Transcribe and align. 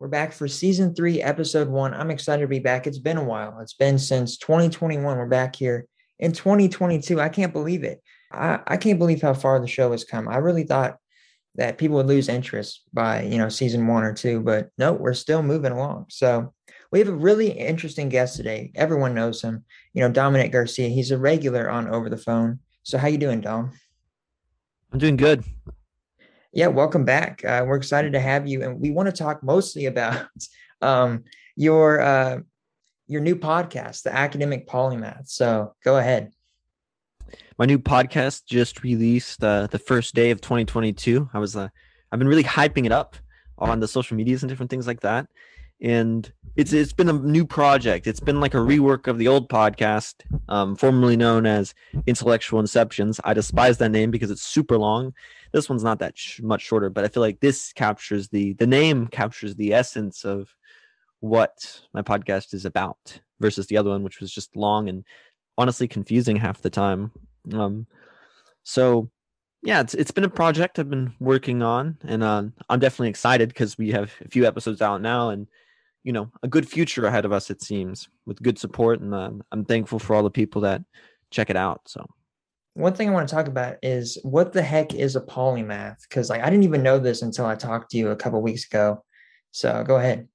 We're 0.00 0.06
back 0.06 0.32
for 0.32 0.46
season 0.46 0.94
three, 0.94 1.20
episode 1.20 1.66
one. 1.66 1.92
I'm 1.92 2.12
excited 2.12 2.42
to 2.42 2.48
be 2.48 2.60
back. 2.60 2.86
It's 2.86 3.00
been 3.00 3.16
a 3.16 3.24
while. 3.24 3.58
It's 3.58 3.72
been 3.72 3.98
since 3.98 4.38
2021. 4.38 5.02
We're 5.02 5.26
back 5.26 5.56
here 5.56 5.86
in 6.20 6.30
2022. 6.30 7.20
I 7.20 7.28
can't 7.28 7.52
believe 7.52 7.82
it. 7.82 8.00
I, 8.30 8.60
I 8.64 8.76
can't 8.76 9.00
believe 9.00 9.20
how 9.20 9.34
far 9.34 9.58
the 9.58 9.66
show 9.66 9.90
has 9.90 10.04
come. 10.04 10.28
I 10.28 10.36
really 10.36 10.62
thought 10.62 10.98
that 11.56 11.78
people 11.78 11.96
would 11.96 12.06
lose 12.06 12.28
interest 12.28 12.82
by, 12.92 13.22
you 13.22 13.38
know, 13.38 13.48
season 13.48 13.88
one 13.88 14.04
or 14.04 14.14
two, 14.14 14.40
but 14.40 14.70
no, 14.78 14.92
we're 14.92 15.14
still 15.14 15.42
moving 15.42 15.72
along. 15.72 16.06
So 16.10 16.54
we 16.92 17.00
have 17.00 17.08
a 17.08 17.12
really 17.12 17.50
interesting 17.50 18.08
guest 18.08 18.36
today. 18.36 18.70
Everyone 18.76 19.16
knows 19.16 19.42
him. 19.42 19.64
You 19.94 20.02
know, 20.02 20.12
Dominic 20.12 20.52
Garcia. 20.52 20.90
He's 20.90 21.10
a 21.10 21.18
regular 21.18 21.68
on 21.68 21.88
Over 21.88 22.08
the 22.08 22.16
Phone. 22.16 22.60
So 22.84 22.98
how 22.98 23.08
you 23.08 23.18
doing, 23.18 23.40
Dom? 23.40 23.72
I'm 24.92 25.00
doing 25.00 25.16
good. 25.16 25.42
Yeah, 26.58 26.66
welcome 26.66 27.04
back. 27.04 27.44
Uh, 27.44 27.62
we're 27.64 27.76
excited 27.76 28.14
to 28.14 28.18
have 28.18 28.48
you, 28.48 28.64
and 28.64 28.80
we 28.80 28.90
want 28.90 29.06
to 29.06 29.12
talk 29.12 29.44
mostly 29.44 29.86
about 29.86 30.26
um, 30.82 31.22
your 31.54 32.00
uh, 32.00 32.40
your 33.06 33.20
new 33.20 33.36
podcast, 33.36 34.02
the 34.02 34.12
Academic 34.12 34.66
Polymath. 34.66 35.28
So 35.28 35.76
go 35.84 35.98
ahead. 35.98 36.32
My 37.60 37.66
new 37.66 37.78
podcast 37.78 38.46
just 38.46 38.82
released 38.82 39.44
uh, 39.44 39.68
the 39.68 39.78
first 39.78 40.16
day 40.16 40.32
of 40.32 40.40
2022. 40.40 41.30
I 41.32 41.38
was 41.38 41.54
uh, 41.54 41.68
I've 42.10 42.18
been 42.18 42.26
really 42.26 42.42
hyping 42.42 42.86
it 42.86 42.90
up 42.90 43.14
on 43.58 43.80
the 43.80 43.88
social 43.88 44.16
medias 44.16 44.42
and 44.42 44.48
different 44.48 44.70
things 44.70 44.86
like 44.86 45.00
that 45.00 45.26
and 45.80 46.32
it's 46.56 46.72
it's 46.72 46.92
been 46.92 47.08
a 47.08 47.12
new 47.12 47.46
project. 47.46 48.06
It's 48.06 48.20
been 48.20 48.40
like 48.40 48.54
a 48.54 48.58
rework 48.58 49.06
of 49.06 49.18
the 49.18 49.28
old 49.28 49.48
podcast, 49.48 50.14
um, 50.48 50.74
formerly 50.74 51.16
known 51.16 51.46
as 51.46 51.72
Intellectual 52.06 52.60
Inceptions. 52.60 53.20
I 53.22 53.32
despise 53.32 53.78
that 53.78 53.90
name 53.90 54.10
because 54.10 54.30
it's 54.30 54.42
super 54.42 54.76
long. 54.76 55.14
This 55.52 55.68
one's 55.68 55.84
not 55.84 56.00
that 56.00 56.18
sh- 56.18 56.40
much 56.40 56.62
shorter, 56.62 56.90
but 56.90 57.04
I 57.04 57.08
feel 57.08 57.20
like 57.20 57.38
this 57.40 57.72
captures 57.72 58.28
the 58.28 58.54
the 58.54 58.66
name 58.66 59.06
captures 59.06 59.54
the 59.54 59.72
essence 59.72 60.24
of 60.24 60.52
what 61.20 61.80
my 61.94 62.02
podcast 62.02 62.54
is 62.54 62.64
about 62.64 63.20
versus 63.38 63.66
the 63.68 63.76
other 63.76 63.90
one, 63.90 64.02
which 64.02 64.20
was 64.20 64.32
just 64.32 64.56
long 64.56 64.88
and 64.88 65.04
honestly 65.56 65.86
confusing 65.86 66.36
half 66.36 66.60
the 66.60 66.70
time. 66.70 67.12
Um, 67.52 67.86
so 68.64 69.10
yeah, 69.62 69.80
it's 69.80 69.94
it's 69.94 70.10
been 70.10 70.24
a 70.24 70.30
project 70.30 70.78
I've 70.78 70.90
been 70.90 71.14
working 71.20 71.62
on, 71.62 71.98
and 72.06 72.22
uh, 72.22 72.44
I'm 72.68 72.78
definitely 72.78 73.10
excited 73.10 73.48
because 73.48 73.76
we 73.78 73.90
have 73.90 74.12
a 74.24 74.28
few 74.28 74.46
episodes 74.46 74.80
out 74.80 75.00
now, 75.02 75.30
and 75.30 75.46
you 76.04 76.12
know 76.12 76.30
a 76.42 76.48
good 76.48 76.66
future 76.66 77.04
ahead 77.04 77.24
of 77.24 77.32
us 77.32 77.50
it 77.50 77.62
seems 77.62 78.08
with 78.24 78.42
good 78.42 78.58
support 78.58 79.00
and 79.00 79.14
uh, 79.14 79.30
i'm 79.52 79.64
thankful 79.64 79.98
for 79.98 80.14
all 80.14 80.22
the 80.22 80.30
people 80.30 80.62
that 80.62 80.82
check 81.30 81.50
it 81.50 81.56
out 81.56 81.82
so. 81.86 82.04
One 82.74 82.94
thing 82.94 83.08
i 83.08 83.12
want 83.12 83.28
to 83.28 83.34
talk 83.34 83.48
about 83.48 83.76
is 83.82 84.18
what 84.22 84.52
the 84.52 84.62
heck 84.62 84.94
is 84.94 85.16
a 85.16 85.20
polymath? 85.20 85.96
Because 86.08 86.30
like 86.30 86.42
i 86.42 86.48
didn't 86.48 86.64
even 86.64 86.82
know 86.82 86.98
this 86.98 87.22
until 87.22 87.44
i 87.44 87.54
talked 87.54 87.90
to 87.90 87.98
you 87.98 88.08
a 88.10 88.16
couple 88.16 88.40
weeks 88.40 88.64
ago 88.66 89.04
so 89.50 89.84
go 89.84 89.96
ahead 89.96 90.28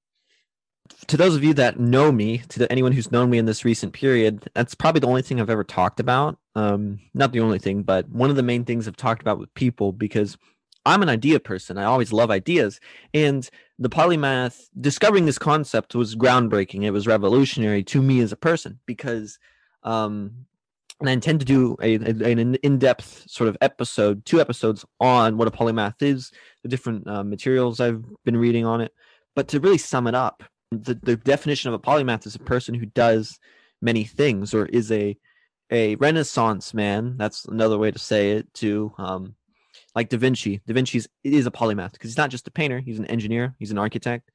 to 1.08 1.18
those 1.18 1.36
of 1.36 1.44
you 1.44 1.54
that 1.54 1.80
know 1.80 2.12
me 2.12 2.40
to 2.50 2.72
anyone 2.72 2.92
who's 2.92 3.12
known 3.12 3.30
me 3.30 3.38
in 3.38 3.46
this 3.46 3.66
recent 3.66 3.94
period 3.94 4.50
that's 4.54 4.76
probably 4.76 5.00
the 5.00 5.08
only 5.08 5.22
thing 5.22 5.40
i've 5.40 5.50
ever 5.50 5.64
talked 5.64 6.00
about 6.00 6.38
um, 6.56 7.00
not 7.14 7.32
the 7.32 7.40
only 7.40 7.60
thing 7.60 7.84
but 7.84 8.08
one 8.10 8.30
of 8.30 8.36
the 8.36 8.44
main 8.44 8.64
things 8.64 8.88
i've 8.88 8.98
talked 8.98 9.22
about 9.22 9.40
with 9.40 9.54
people 9.54 9.92
because 9.92 10.38
I'm 10.86 11.02
an 11.02 11.10
idea 11.10 11.40
person. 11.40 11.78
I 11.78 11.86
always 11.86 12.12
love 12.12 12.30
ideas. 12.30 12.80
And 13.14 13.50
the 13.80 13.90
polymath, 13.90 14.68
discovering 14.80 15.26
this 15.26 15.40
concept 15.40 15.96
was 15.96 16.16
groundbreaking. 16.16 16.84
It 16.84 16.92
was 16.92 17.08
revolutionary 17.08 17.84
to 17.86 18.02
me 18.02 18.20
as 18.20 18.32
a 18.32 18.38
person 18.38 18.80
because, 18.86 19.40
um, 19.84 20.46
and 21.00 21.10
I 21.10 21.14
intend 21.14 21.40
to 21.40 21.46
do 21.46 21.78
a, 21.82 21.96
a, 21.96 22.32
an 22.32 22.56
in 22.56 22.80
depth 22.80 23.30
sort 23.30 23.50
of 23.50 23.58
episode, 23.62 24.26
two 24.26 24.42
episodes 24.42 24.86
on 25.00 25.38
what 25.38 25.48
a 25.48 25.52
polymath 25.52 26.02
is, 26.02 26.32
the 26.64 26.70
different 26.70 27.08
uh, 27.08 27.24
materials 27.24 27.80
I've 27.80 28.04
been 28.26 28.38
reading 28.38 28.66
on 28.66 28.82
it. 28.82 28.94
But 29.36 29.48
to 29.50 29.60
really 29.60 29.80
sum 29.80 30.08
it 30.08 30.16
up, 30.16 30.44
the, 30.82 30.96
the 30.96 31.16
definition 31.16 31.70
of 31.70 31.74
a 31.74 31.80
polymath 31.80 32.26
is 32.26 32.36
a 32.36 32.40
person 32.40 32.74
who 32.74 32.86
does 32.86 33.40
many 33.82 34.04
things 34.04 34.54
or 34.54 34.66
is 34.68 34.92
a 34.92 35.18
a 35.72 35.96
renaissance 35.96 36.74
man 36.74 37.16
that's 37.18 37.46
another 37.46 37.78
way 37.78 37.90
to 37.90 37.98
say 37.98 38.32
it 38.32 38.54
to 38.54 38.94
um, 38.98 39.36
like 39.96 40.10
Da 40.10 40.18
Vinci. 40.18 40.62
Da 40.68 40.74
Vinci's 40.74 41.08
is 41.24 41.48
a 41.48 41.52
polymath 41.52 41.94
because 41.94 42.12
he's 42.12 42.18
not 42.18 42.30
just 42.30 42.48
a 42.48 42.52
painter; 42.52 42.80
he's 42.80 43.00
an 43.00 43.08
engineer, 43.08 43.56
he's 43.60 43.72
an 43.72 43.78
architect, 43.78 44.32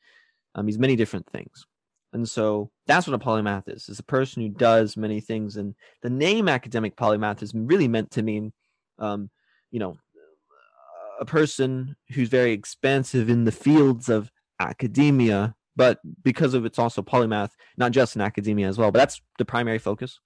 um, 0.55 0.67
he's 0.67 0.79
many 0.79 0.97
different 0.97 1.27
things. 1.31 1.67
And 2.13 2.29
so 2.29 2.71
that's 2.87 3.07
what 3.07 3.15
a 3.15 3.25
polymath 3.25 3.69
is: 3.69 3.89
is 3.89 3.99
a 3.99 4.05
person 4.05 4.43
who 4.43 4.49
does 4.49 4.97
many 4.97 5.21
things. 5.21 5.57
And 5.57 5.75
the 6.03 6.11
name 6.11 6.49
academic 6.49 6.97
polymath 6.97 7.43
is 7.43 7.53
really 7.55 7.89
meant 7.89 8.11
to 8.13 8.23
mean, 8.23 8.53
um, 8.99 9.31
you 9.71 9.79
know, 9.79 9.97
a 11.21 11.25
person 11.25 11.97
who's 12.13 12.29
very 12.29 12.53
expansive 12.53 13.29
in 13.29 13.45
the 13.45 13.53
fields 13.53 14.09
of 14.09 14.31
academia, 14.61 15.55
but 15.79 16.01
because 16.25 16.55
of 16.55 16.65
it's 16.65 16.79
also 16.79 17.03
polymath, 17.03 17.53
not 17.77 17.93
just 17.93 18.17
in 18.17 18.21
academia 18.21 18.67
as 18.67 18.77
well. 18.77 18.91
But 18.91 18.99
that's 18.99 19.23
the 19.39 19.45
primary 19.45 19.79
focus 19.79 20.19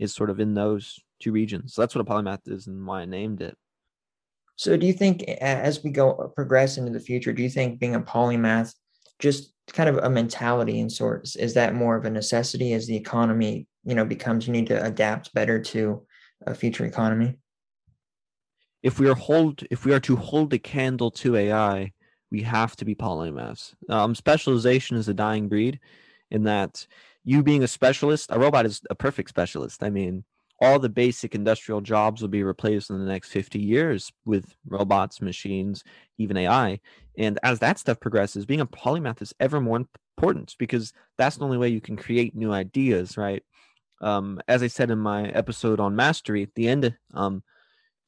is 0.00 0.12
sort 0.12 0.30
of 0.30 0.40
in 0.40 0.52
those 0.52 0.98
two 1.22 1.30
regions. 1.30 1.74
So 1.74 1.80
that's 1.80 1.94
what 1.94 2.06
a 2.06 2.10
polymath 2.12 2.40
is 2.46 2.66
and 2.66 2.84
why 2.84 3.02
I 3.02 3.04
named 3.04 3.40
it. 3.40 3.56
So, 4.56 4.76
do 4.76 4.84
you 4.84 4.92
think 4.92 5.22
as 5.22 5.84
we 5.84 5.90
go 5.90 6.12
uh, 6.12 6.26
progress 6.28 6.76
into 6.76 6.90
the 6.90 6.98
future, 6.98 7.32
do 7.32 7.42
you 7.42 7.50
think 7.50 7.78
being 7.78 7.94
a 7.94 8.00
polymath, 8.00 8.74
just 9.20 9.52
kind 9.68 9.88
of 9.88 9.98
a 9.98 10.10
mentality 10.10 10.80
in 10.80 10.90
sorts, 10.90 11.36
is 11.36 11.54
that 11.54 11.74
more 11.74 11.94
of 11.94 12.04
a 12.04 12.10
necessity 12.10 12.72
as 12.72 12.86
the 12.86 12.96
economy, 12.96 13.68
you 13.84 13.94
know, 13.94 14.04
becomes 14.04 14.46
you 14.46 14.52
need 14.52 14.66
to 14.68 14.84
adapt 14.84 15.32
better 15.34 15.60
to 15.60 16.04
a 16.46 16.54
future 16.54 16.84
economy? 16.84 17.36
If 18.82 18.98
we 18.98 19.08
are 19.08 19.14
hold, 19.14 19.62
if 19.70 19.84
we 19.84 19.92
are 19.92 20.00
to 20.00 20.16
hold 20.16 20.52
a 20.54 20.58
candle 20.58 21.10
to 21.12 21.36
AI, 21.36 21.92
we 22.36 22.42
have 22.42 22.76
to 22.76 22.84
be 22.84 22.94
polymaths. 22.94 23.72
Um, 23.88 24.14
specialization 24.14 24.98
is 24.98 25.08
a 25.08 25.14
dying 25.14 25.48
breed, 25.48 25.80
in 26.30 26.42
that 26.42 26.86
you 27.24 27.42
being 27.42 27.62
a 27.62 27.68
specialist, 27.68 28.30
a 28.30 28.38
robot 28.38 28.66
is 28.66 28.82
a 28.90 28.94
perfect 28.94 29.30
specialist. 29.30 29.82
I 29.82 29.88
mean, 29.88 30.24
all 30.60 30.78
the 30.78 30.90
basic 30.90 31.34
industrial 31.34 31.80
jobs 31.80 32.20
will 32.20 32.28
be 32.28 32.42
replaced 32.42 32.90
in 32.90 32.98
the 32.98 33.10
next 33.10 33.30
50 33.30 33.58
years 33.58 34.12
with 34.26 34.54
robots, 34.68 35.22
machines, 35.22 35.82
even 36.18 36.36
AI. 36.36 36.80
And 37.16 37.38
as 37.42 37.58
that 37.60 37.78
stuff 37.78 38.00
progresses, 38.00 38.44
being 38.44 38.60
a 38.60 38.66
polymath 38.66 39.22
is 39.22 39.34
ever 39.40 39.58
more 39.58 39.78
important 39.78 40.56
because 40.58 40.92
that's 41.16 41.36
the 41.36 41.44
only 41.44 41.58
way 41.58 41.68
you 41.68 41.80
can 41.80 41.96
create 41.96 42.36
new 42.36 42.52
ideas, 42.52 43.16
right? 43.16 43.42
Um, 44.02 44.40
as 44.46 44.62
I 44.62 44.66
said 44.66 44.90
in 44.90 44.98
my 44.98 45.28
episode 45.28 45.80
on 45.80 45.96
mastery, 45.96 46.42
at 46.42 46.54
the 46.54 46.68
end, 46.68 46.96
um, 47.14 47.42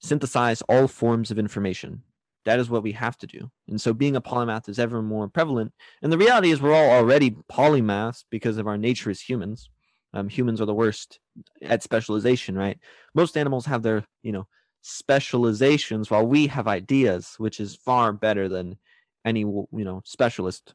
synthesize 0.01 0.61
all 0.69 0.87
forms 0.87 1.31
of 1.31 1.39
information. 1.39 2.03
That 2.45 2.59
is 2.59 2.71
what 2.71 2.83
we 2.83 2.93
have 2.93 3.19
to 3.19 3.27
do. 3.27 3.51
And 3.69 3.81
so 3.81 3.93
being 3.93 4.17
a 4.17 4.23
polymath 4.23 4.69
is 4.69 4.79
ever 4.79 5.03
more 5.03 5.29
prevalent. 5.29 5.73
And 6.03 6.13
the 6.13 6.19
reality 6.19 6.51
is, 6.51 6.63
we're 6.63 6.75
all 6.75 6.91
already 6.91 7.33
polymaths 7.53 8.25
because 8.31 8.57
of 8.59 8.67
our 8.67 8.79
nature 8.79 9.11
as 9.11 9.21
humans 9.21 9.71
um, 10.15 10.29
humans 10.29 10.61
are 10.61 10.67
the 10.67 10.75
worst 10.75 11.21
at 11.63 11.83
specialization, 11.83 12.57
right? 12.57 12.79
Most 13.15 13.37
animals 13.37 13.67
have 13.67 13.83
their, 13.83 14.05
you 14.23 14.33
know, 14.33 14.47
specializations 14.83 16.11
while 16.11 16.27
we 16.27 16.47
have 16.47 16.67
ideas, 16.67 17.35
which 17.39 17.61
is 17.61 17.77
far 17.77 18.13
better 18.13 18.49
than 18.49 18.79
any, 19.25 19.41
you 19.41 19.69
know, 19.73 20.01
specialist. 20.05 20.75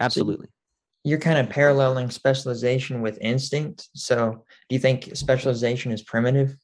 Absolutely. 0.00 0.46
So 0.46 0.52
you're 1.04 1.18
kind 1.18 1.38
of 1.38 1.50
paralleling 1.50 2.10
specialization 2.10 3.02
with 3.02 3.18
instinct. 3.20 3.88
So 3.94 4.44
do 4.68 4.74
you 4.74 4.78
think 4.78 5.14
specialization 5.14 5.92
is 5.92 6.02
primitive? 6.02 6.56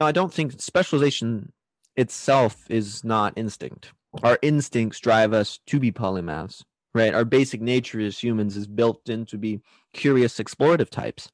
No, 0.00 0.06
I 0.06 0.12
don't 0.12 0.32
think 0.32 0.60
specialization 0.60 1.52
itself 1.96 2.64
is 2.68 3.04
not 3.04 3.34
instinct. 3.36 3.92
Our 4.22 4.38
instincts 4.42 5.00
drive 5.00 5.32
us 5.32 5.58
to 5.66 5.80
be 5.80 5.90
polymaths 5.90 6.62
right? 6.94 7.12
Our 7.12 7.24
basic 7.24 7.60
nature 7.60 8.00
as 8.00 8.18
humans 8.18 8.56
is 8.56 8.66
built 8.66 9.08
in 9.08 9.26
to 9.26 9.36
be 9.36 9.60
curious, 9.92 10.38
explorative 10.38 10.88
types. 10.88 11.30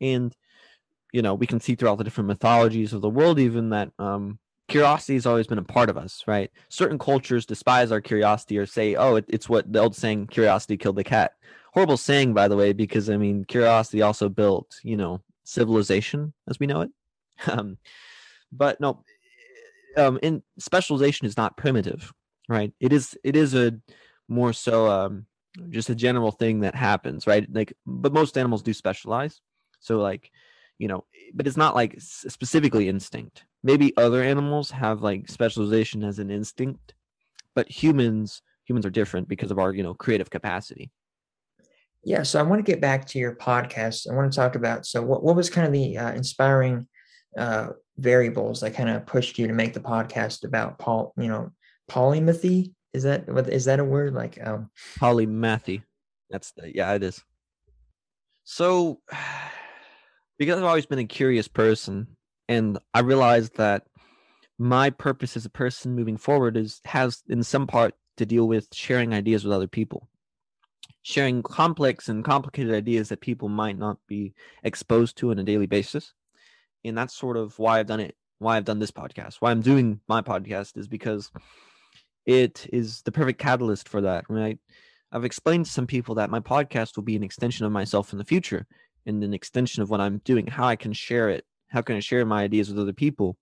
And, 0.00 0.34
you 1.12 1.22
know, 1.22 1.34
we 1.34 1.46
can 1.46 1.60
see 1.60 1.74
throughout 1.74 1.98
the 1.98 2.04
different 2.04 2.28
mythologies 2.28 2.92
of 2.92 3.00
the 3.00 3.08
world, 3.08 3.38
even 3.38 3.70
that 3.70 3.92
um, 3.98 4.38
curiosity 4.68 5.14
has 5.14 5.26
always 5.26 5.46
been 5.46 5.58
a 5.58 5.62
part 5.62 5.88
of 5.88 5.96
us, 5.96 6.24
right? 6.26 6.50
Certain 6.68 6.98
cultures 6.98 7.46
despise 7.46 7.92
our 7.92 8.00
curiosity 8.00 8.58
or 8.58 8.66
say, 8.66 8.96
oh, 8.96 9.16
it, 9.16 9.24
it's 9.28 9.48
what 9.48 9.72
the 9.72 9.78
old 9.78 9.94
saying, 9.94 10.26
curiosity 10.26 10.76
killed 10.76 10.96
the 10.96 11.04
cat. 11.04 11.32
Horrible 11.72 11.96
saying, 11.96 12.34
by 12.34 12.48
the 12.48 12.56
way, 12.56 12.72
because 12.72 13.08
I 13.08 13.16
mean, 13.16 13.44
curiosity 13.44 14.02
also 14.02 14.28
built, 14.28 14.80
you 14.82 14.96
know, 14.96 15.20
civilization 15.44 16.32
as 16.48 16.58
we 16.58 16.66
know 16.66 16.80
it. 16.80 16.90
um, 17.46 17.78
but 18.50 18.80
no, 18.80 19.04
um, 19.96 20.18
in 20.22 20.42
specialization 20.58 21.26
is 21.26 21.36
not 21.36 21.56
primitive, 21.56 22.12
right? 22.48 22.72
It 22.80 22.92
is, 22.92 23.16
it 23.24 23.36
is 23.36 23.54
a, 23.54 23.78
more 24.28 24.52
so 24.52 24.88
um, 24.88 25.26
just 25.70 25.90
a 25.90 25.94
general 25.94 26.30
thing 26.30 26.60
that 26.60 26.74
happens, 26.74 27.26
right? 27.26 27.46
Like, 27.52 27.72
but 27.86 28.12
most 28.12 28.38
animals 28.38 28.62
do 28.62 28.72
specialize. 28.72 29.40
So, 29.80 29.98
like, 29.98 30.30
you 30.78 30.88
know, 30.88 31.04
but 31.34 31.46
it's 31.46 31.56
not 31.56 31.74
like 31.74 31.96
specifically 31.98 32.88
instinct. 32.88 33.44
Maybe 33.62 33.94
other 33.96 34.22
animals 34.22 34.70
have 34.70 35.02
like 35.02 35.28
specialization 35.28 36.02
as 36.02 36.18
an 36.18 36.30
instinct, 36.30 36.94
but 37.54 37.70
humans 37.70 38.40
humans 38.64 38.86
are 38.86 38.90
different 38.90 39.28
because 39.28 39.50
of 39.50 39.58
our 39.58 39.74
you 39.74 39.82
know 39.82 39.92
creative 39.92 40.30
capacity. 40.30 40.90
Yeah, 42.02 42.22
so 42.22 42.40
I 42.40 42.42
want 42.42 42.64
to 42.64 42.72
get 42.72 42.80
back 42.80 43.04
to 43.08 43.18
your 43.18 43.36
podcast. 43.36 44.10
I 44.10 44.14
want 44.14 44.32
to 44.32 44.36
talk 44.36 44.54
about 44.54 44.86
so 44.86 45.02
what 45.02 45.22
what 45.22 45.36
was 45.36 45.50
kind 45.50 45.66
of 45.66 45.72
the 45.72 45.98
uh, 45.98 46.12
inspiring 46.12 46.88
uh, 47.36 47.68
variables 48.00 48.60
that 48.60 48.74
kind 48.74 48.88
of 48.88 49.06
pushed 49.06 49.38
you 49.38 49.46
to 49.46 49.52
make 49.52 49.74
the 49.74 49.80
podcast 49.80 50.44
about 50.44 50.78
Paul, 50.78 51.12
you 51.16 51.28
know, 51.28 51.52
polymathy 51.90 52.72
Is 52.92 53.02
that 53.04 53.28
what 53.28 53.48
is 53.48 53.64
that 53.66 53.80
a 53.80 53.84
word 53.84 54.14
like 54.14 54.38
um 54.44 54.70
polymathy? 54.98 55.82
That's 56.30 56.52
the 56.52 56.74
yeah, 56.74 56.92
it 56.94 57.02
is. 57.02 57.22
So 58.44 59.00
because 60.38 60.58
I've 60.58 60.64
always 60.64 60.86
been 60.86 60.98
a 60.98 61.06
curious 61.06 61.48
person 61.48 62.16
and 62.48 62.78
I 62.94 63.00
realized 63.00 63.56
that 63.56 63.84
my 64.58 64.90
purpose 64.90 65.36
as 65.36 65.44
a 65.44 65.50
person 65.50 65.94
moving 65.94 66.16
forward 66.16 66.56
is 66.56 66.80
has 66.84 67.22
in 67.28 67.42
some 67.42 67.66
part 67.66 67.94
to 68.16 68.26
deal 68.26 68.46
with 68.46 68.68
sharing 68.72 69.14
ideas 69.14 69.44
with 69.44 69.52
other 69.52 69.68
people 69.68 70.08
sharing 71.02 71.42
complex 71.42 72.08
and 72.08 72.24
complicated 72.24 72.74
ideas 72.74 73.08
that 73.08 73.20
people 73.20 73.48
might 73.48 73.78
not 73.78 73.98
be 74.06 74.34
exposed 74.64 75.16
to 75.16 75.30
on 75.30 75.38
a 75.38 75.44
daily 75.44 75.66
basis 75.66 76.12
and 76.84 76.96
that's 76.96 77.14
sort 77.14 77.36
of 77.36 77.58
why 77.58 77.78
i've 77.78 77.86
done 77.86 78.00
it 78.00 78.14
why 78.38 78.56
i've 78.56 78.64
done 78.64 78.78
this 78.78 78.90
podcast. 78.90 79.36
Why 79.40 79.50
i'm 79.50 79.60
doing 79.60 80.00
my 80.08 80.22
podcast 80.22 80.76
is 80.76 80.88
because 80.88 81.30
it 82.26 82.66
is 82.72 83.02
the 83.02 83.12
perfect 83.12 83.38
catalyst 83.38 83.88
for 83.88 84.00
that. 84.00 84.24
Right 84.28 84.58
i've 85.12 85.24
explained 85.24 85.66
to 85.66 85.70
some 85.70 85.86
people 85.86 86.16
that 86.16 86.30
my 86.30 86.40
podcast 86.40 86.96
will 86.96 87.04
be 87.04 87.16
an 87.16 87.22
extension 87.22 87.66
of 87.66 87.72
myself 87.72 88.12
in 88.12 88.18
the 88.18 88.24
future 88.24 88.66
and 89.06 89.22
an 89.24 89.34
extension 89.34 89.82
of 89.82 89.90
what 89.90 90.00
i'm 90.00 90.18
doing 90.24 90.46
how 90.46 90.66
i 90.66 90.76
can 90.76 90.92
share 90.92 91.28
it 91.30 91.44
how 91.68 91.82
can 91.82 91.96
i 91.96 92.00
share 92.00 92.24
my 92.24 92.42
ideas 92.42 92.68
with 92.68 92.78
other 92.78 92.92
people. 92.92 93.36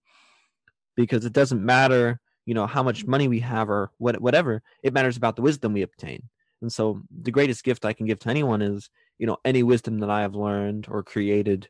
Because 0.97 1.25
it 1.25 1.33
doesn't 1.33 1.65
matter 1.65 2.21
you 2.45 2.55
know 2.55 2.67
how 2.67 2.83
much 2.83 3.07
money 3.07 3.29
we 3.29 3.41
have 3.41 3.69
or 3.69 3.93
what, 3.99 4.21
whatever 4.21 4.63
it 4.83 4.95
matters 4.95 5.17
about 5.17 5.37
the 5.37 5.43
wisdom 5.43 5.75
we 5.75 5.83
obtain. 5.83 6.23
And 6.63 6.73
so 6.73 7.03
the 7.23 7.31
greatest 7.31 7.63
gift 7.63 7.85
i 7.85 7.93
can 7.93 8.07
give 8.07 8.19
to 8.21 8.31
anyone 8.31 8.63
is 8.63 8.91
you 9.19 9.27
know 9.27 9.37
any 9.45 9.63
wisdom 9.63 9.99
that 10.01 10.11
i 10.11 10.23
have 10.23 10.35
learned 10.35 10.87
or 10.91 11.03
created 11.03 11.69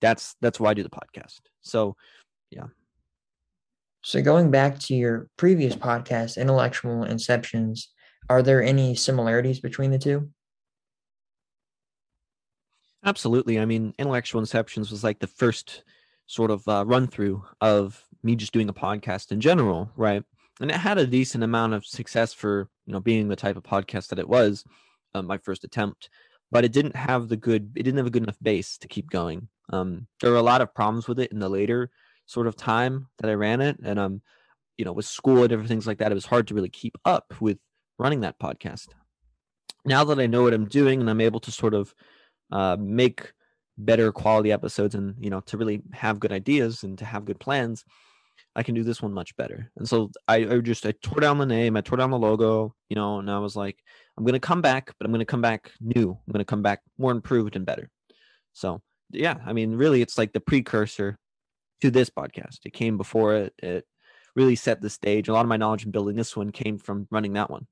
that's 0.00 0.36
that's 0.40 0.60
why 0.60 0.70
i 0.70 0.74
do 0.74 0.82
the 0.82 0.90
podcast 0.90 1.40
so 1.60 1.96
yeah 2.50 2.64
so 4.02 4.22
going 4.22 4.50
back 4.50 4.78
to 4.78 4.94
your 4.94 5.28
previous 5.36 5.74
podcast 5.74 6.36
intellectual 6.36 7.04
inceptions 7.04 7.86
are 8.28 8.42
there 8.42 8.62
any 8.62 8.94
similarities 8.94 9.60
between 9.60 9.90
the 9.90 9.98
two 9.98 10.28
absolutely 13.04 13.58
i 13.58 13.64
mean 13.64 13.94
intellectual 13.98 14.40
inceptions 14.40 14.90
was 14.90 15.04
like 15.04 15.18
the 15.18 15.26
first 15.26 15.82
sort 16.26 16.50
of 16.50 16.66
uh, 16.68 16.84
run 16.86 17.06
through 17.06 17.44
of 17.60 18.04
me 18.22 18.36
just 18.36 18.52
doing 18.52 18.68
a 18.68 18.74
podcast 18.74 19.32
in 19.32 19.40
general, 19.40 19.90
right? 19.96 20.22
And 20.60 20.70
it 20.70 20.76
had 20.76 20.98
a 20.98 21.06
decent 21.06 21.44
amount 21.44 21.74
of 21.74 21.86
success 21.86 22.32
for 22.32 22.68
you 22.86 22.92
know 22.92 23.00
being 23.00 23.28
the 23.28 23.36
type 23.36 23.56
of 23.56 23.62
podcast 23.62 24.08
that 24.08 24.18
it 24.18 24.28
was, 24.28 24.64
um, 25.14 25.26
my 25.26 25.38
first 25.38 25.64
attempt. 25.64 26.10
But 26.50 26.64
it 26.64 26.72
didn't 26.72 26.96
have 26.96 27.28
the 27.28 27.36
good. 27.36 27.72
It 27.76 27.82
didn't 27.82 27.98
have 27.98 28.06
a 28.06 28.10
good 28.10 28.22
enough 28.22 28.38
base 28.42 28.78
to 28.78 28.88
keep 28.88 29.10
going. 29.10 29.48
Um, 29.70 30.06
there 30.20 30.30
were 30.30 30.36
a 30.36 30.42
lot 30.42 30.60
of 30.60 30.74
problems 30.74 31.08
with 31.08 31.18
it 31.18 31.32
in 31.32 31.38
the 31.38 31.48
later 31.48 31.90
sort 32.26 32.46
of 32.46 32.56
time 32.56 33.08
that 33.18 33.30
I 33.30 33.34
ran 33.34 33.60
it, 33.60 33.78
and 33.82 33.98
um, 33.98 34.22
you 34.76 34.84
know, 34.84 34.92
with 34.92 35.06
school 35.06 35.40
and 35.40 35.48
different 35.48 35.68
things 35.68 35.86
like 35.86 35.98
that, 35.98 36.12
it 36.12 36.14
was 36.14 36.26
hard 36.26 36.48
to 36.48 36.54
really 36.54 36.68
keep 36.68 36.96
up 37.04 37.34
with 37.40 37.58
running 37.98 38.20
that 38.20 38.38
podcast. 38.38 38.88
Now 39.84 40.04
that 40.04 40.18
I 40.18 40.26
know 40.26 40.42
what 40.42 40.54
I'm 40.54 40.66
doing 40.66 41.00
and 41.00 41.08
I'm 41.08 41.20
able 41.20 41.40
to 41.40 41.52
sort 41.52 41.74
of 41.74 41.94
uh, 42.50 42.76
make 42.78 43.32
better 43.78 44.10
quality 44.12 44.52
episodes 44.52 44.94
and 44.94 45.14
you 45.20 45.30
know 45.30 45.40
to 45.40 45.58
really 45.58 45.82
have 45.92 46.20
good 46.20 46.32
ideas 46.32 46.82
and 46.82 46.96
to 46.96 47.04
have 47.04 47.26
good 47.26 47.38
plans 47.38 47.84
i 48.54 48.62
can 48.62 48.74
do 48.74 48.82
this 48.82 49.02
one 49.02 49.12
much 49.12 49.36
better. 49.36 49.70
And 49.76 49.86
so 49.86 50.10
I, 50.26 50.36
I 50.36 50.58
just 50.60 50.86
i 50.86 50.92
tore 51.02 51.20
down 51.20 51.38
the 51.38 51.46
name 51.46 51.76
i 51.76 51.82
tore 51.82 51.98
down 51.98 52.10
the 52.10 52.18
logo 52.18 52.74
you 52.88 52.96
know 52.96 53.18
and 53.18 53.30
i 53.30 53.38
was 53.38 53.54
like 53.54 53.78
i'm 54.16 54.24
gonna 54.24 54.40
come 54.40 54.62
back 54.62 54.94
but 54.98 55.04
i'm 55.04 55.12
gonna 55.12 55.26
come 55.26 55.42
back 55.42 55.70
new. 55.80 56.10
I'm 56.10 56.32
gonna 56.32 56.44
come 56.44 56.62
back 56.62 56.80
more 56.98 57.12
improved 57.12 57.56
and 57.56 57.66
better. 57.66 57.90
So 58.54 58.80
yeah 59.10 59.36
i 59.46 59.52
mean 59.52 59.74
really 59.74 60.02
it's 60.02 60.18
like 60.18 60.32
the 60.32 60.40
precursor 60.40 61.18
to 61.80 61.90
this 61.90 62.10
podcast 62.10 62.58
it 62.64 62.72
came 62.72 62.96
before 62.96 63.34
it 63.34 63.54
it 63.58 63.86
really 64.34 64.56
set 64.56 64.80
the 64.80 64.90
stage 64.90 65.28
a 65.28 65.32
lot 65.32 65.44
of 65.44 65.48
my 65.48 65.56
knowledge 65.56 65.84
in 65.84 65.90
building 65.90 66.16
this 66.16 66.36
one 66.36 66.50
came 66.50 66.78
from 66.78 67.06
running 67.10 67.34
that 67.34 67.50
one 67.50 67.66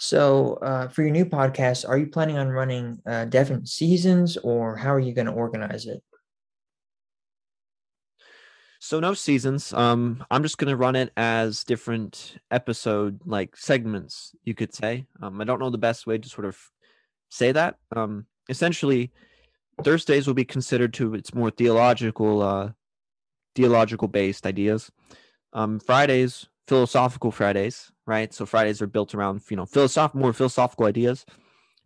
so, 0.00 0.60
uh, 0.62 0.86
for 0.86 1.02
your 1.02 1.10
new 1.10 1.24
podcast, 1.24 1.86
are 1.88 1.98
you 1.98 2.06
planning 2.06 2.38
on 2.38 2.50
running 2.50 3.02
uh, 3.04 3.24
different 3.24 3.68
seasons, 3.68 4.36
or 4.36 4.76
how 4.76 4.94
are 4.94 5.00
you 5.00 5.12
going 5.12 5.26
to 5.26 5.32
organize 5.32 5.86
it? 5.86 6.04
So 8.80 9.00
no 9.00 9.12
seasons. 9.14 9.72
Um, 9.72 10.24
I'm 10.30 10.42
just 10.42 10.56
gonna 10.56 10.76
run 10.76 10.94
it 10.94 11.12
as 11.16 11.64
different 11.64 12.38
episode 12.50 13.20
like 13.26 13.56
segments, 13.56 14.36
you 14.44 14.54
could 14.54 14.72
say. 14.72 15.06
Um, 15.20 15.40
I 15.40 15.44
don't 15.44 15.58
know 15.58 15.70
the 15.70 15.78
best 15.78 16.06
way 16.06 16.16
to 16.16 16.28
sort 16.28 16.46
of 16.46 16.56
say 17.28 17.50
that. 17.52 17.76
Um, 17.94 18.26
essentially, 18.48 19.12
Thursdays 19.82 20.26
will 20.26 20.34
be 20.34 20.44
considered 20.44 20.92
to 20.94 21.14
its 21.14 21.34
more 21.34 21.50
theological, 21.50 22.42
uh, 22.42 22.70
theological 23.54 24.08
based 24.08 24.46
ideas. 24.46 24.90
Um, 25.52 25.80
Fridays, 25.80 26.48
philosophical 26.68 27.30
Fridays, 27.30 27.90
right? 28.06 28.32
So 28.32 28.46
Fridays 28.46 28.82
are 28.82 28.86
built 28.86 29.14
around 29.14 29.42
you 29.50 29.56
know 29.56 29.66
philosoph 29.66 30.14
more 30.14 30.32
philosophical 30.32 30.86
ideas, 30.86 31.24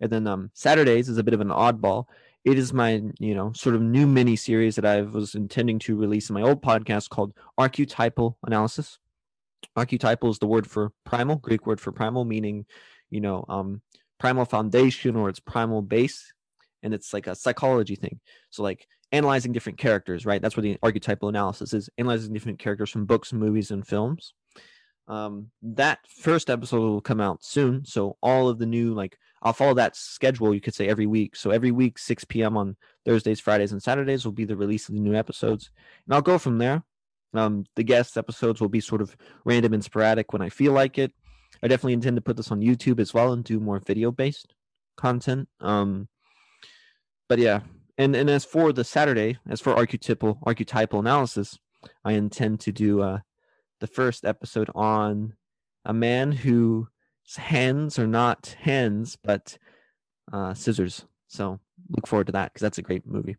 and 0.01 0.11
then 0.11 0.27
um, 0.27 0.51
Saturdays 0.55 1.09
is 1.09 1.19
a 1.19 1.23
bit 1.23 1.35
of 1.35 1.41
an 1.41 1.49
oddball. 1.49 2.07
It 2.45 2.59
is 2.59 2.73
my 2.73 3.01
you 3.19 3.35
know 3.35 3.53
sort 3.53 3.77
of 3.77 3.83
new 3.83 4.07
mini 4.07 4.37
series 4.37 4.77
that 4.77 4.85
I 4.85 5.03
was 5.03 5.35
intending 5.35 5.79
to 5.81 5.97
release 5.97 6.29
in 6.29 6.35
my 6.35 6.43
old 6.43 6.63
podcast 6.63 7.09
called 7.09 7.33
Archetypal 7.57 8.37
Analysis. 8.45 8.99
Archetypal 9.77 10.31
is 10.31 10.41
the 10.41 10.47
word 10.47 10.67
for 10.67 10.93
primal, 11.05 11.37
Greek 11.37 11.67
word 11.67 11.81
for 11.81 11.93
primal, 11.93 12.25
meaning 12.25 12.67
you 13.11 13.21
know 13.21 13.45
um, 13.49 13.81
primal 14.19 14.45
foundation 14.45 15.15
or 15.15 15.29
its 15.29 15.41
primal 15.41 15.83
base, 15.83 16.33
and 16.83 16.95
it's 16.95 17.13
like 17.13 17.27
a 17.27 17.35
psychology 17.35 17.97
thing. 17.97 18.21
So 18.51 18.63
like 18.63 18.87
analyzing 19.11 19.53
different 19.53 19.79
characters, 19.79 20.27
right? 20.27 20.41
That's 20.41 20.57
what 20.57 20.63
the 20.63 20.79
archetypal 20.83 21.29
analysis 21.29 21.73
is 21.73 21.91
analyzing 21.99 22.33
different 22.33 22.59
characters 22.59 22.91
from 22.91 23.07
books, 23.07 23.33
movies, 23.33 23.71
and 23.71 23.87
films. 23.87 24.35
Um, 25.09 25.51
that 25.63 25.99
first 26.09 26.49
episode 26.49 26.81
will 26.81 27.01
come 27.01 27.21
out 27.21 27.45
soon. 27.45 27.85
So 27.85 28.17
all 28.23 28.49
of 28.49 28.59
the 28.59 28.67
new 28.67 28.95
like 28.95 29.19
I'll 29.43 29.53
follow 29.53 29.75
that 29.75 29.97
schedule, 29.97 30.55
you 30.55 30.61
could 30.61 30.75
say 30.75 30.89
every 30.89 31.07
week. 31.07 31.35
So 31.35 31.51
every 31.51 31.73
week, 31.73 31.99
6 31.99 32.25
p.m. 32.25 32.57
on 32.57 32.77
Thursdays, 33.05 33.41
Fridays, 33.41 33.73
and 33.73 33.83
Saturdays 33.83 34.25
will 34.25 34.33
be 34.33 34.45
the 34.45 34.57
release 34.57 34.89
of 34.89 34.95
the 34.95 35.01
new 35.01 35.15
episodes. 35.15 35.71
And 36.07 36.15
I'll 36.15 36.23
go 36.23 36.39
from 36.39 36.59
there. 36.59 36.85
Um, 37.35 37.65
the 37.75 37.83
guest 37.83 38.17
episodes 38.17 38.61
will 38.61 38.69
be 38.69 38.81
sort 38.81 39.01
of 39.01 39.17
random 39.45 39.75
and 39.75 39.83
sporadic 39.83 40.33
when 40.33 40.43
I 40.43 40.49
feel 40.49 40.73
like 40.73 40.99
it. 40.99 41.13
I 41.63 41.69
definitely 41.69 41.95
intend 41.95 42.17
to 42.17 42.23
put 42.23 42.37
this 42.37 42.53
on 42.53 42.61
YouTube 42.61 43.01
as 43.01 43.13
well 43.13 43.33
and 43.33 43.43
do 43.43 43.59
more 43.59 43.81
video 43.81 44.13
based 44.13 44.55
content. 44.97 45.49
Um, 45.61 46.09
but 47.29 47.39
yeah, 47.39 47.61
and 47.99 48.15
and 48.17 48.29
as 48.31 48.45
for 48.45 48.73
the 48.73 48.85
Saturday, 48.85 49.39
as 49.49 49.61
for 49.61 49.75
archetypal 49.75 50.39
archetypal 50.45 51.01
analysis, 51.01 51.59
I 52.05 52.13
intend 52.13 52.61
to 52.61 52.73
do 52.73 53.03
uh, 53.03 53.21
the 53.81 53.87
first 53.87 54.25
episode 54.25 54.71
on 54.75 55.35
a 55.85 55.93
man 55.93 56.33
whose 56.33 56.87
hands 57.37 57.99
are 57.99 58.07
not 58.07 58.57
hands 58.61 59.17
but 59.23 59.59
uh, 60.33 60.55
scissors. 60.55 61.05
So 61.29 61.61
look 61.91 62.07
forward 62.07 62.27
to 62.27 62.33
that 62.33 62.53
because 62.53 62.63
that's 62.63 62.79
a 62.79 62.83
great 62.83 63.07
movie. 63.07 63.37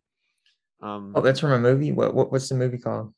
Um, 0.82 1.12
oh, 1.14 1.20
that's 1.20 1.40
from 1.40 1.52
a 1.52 1.58
movie. 1.58 1.92
What, 1.92 2.14
what 2.14 2.30
what's 2.30 2.48
the 2.48 2.54
movie 2.54 2.78
called? 2.78 3.14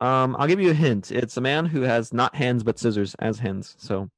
Um, 0.00 0.36
I'll 0.38 0.48
give 0.48 0.60
you 0.60 0.70
a 0.70 0.74
hint. 0.74 1.12
It's 1.12 1.36
a 1.36 1.40
man 1.40 1.66
who 1.66 1.82
has 1.82 2.12
not 2.12 2.34
hands 2.34 2.62
but 2.62 2.78
scissors 2.78 3.14
as 3.20 3.38
hands. 3.38 3.76
So, 3.78 4.10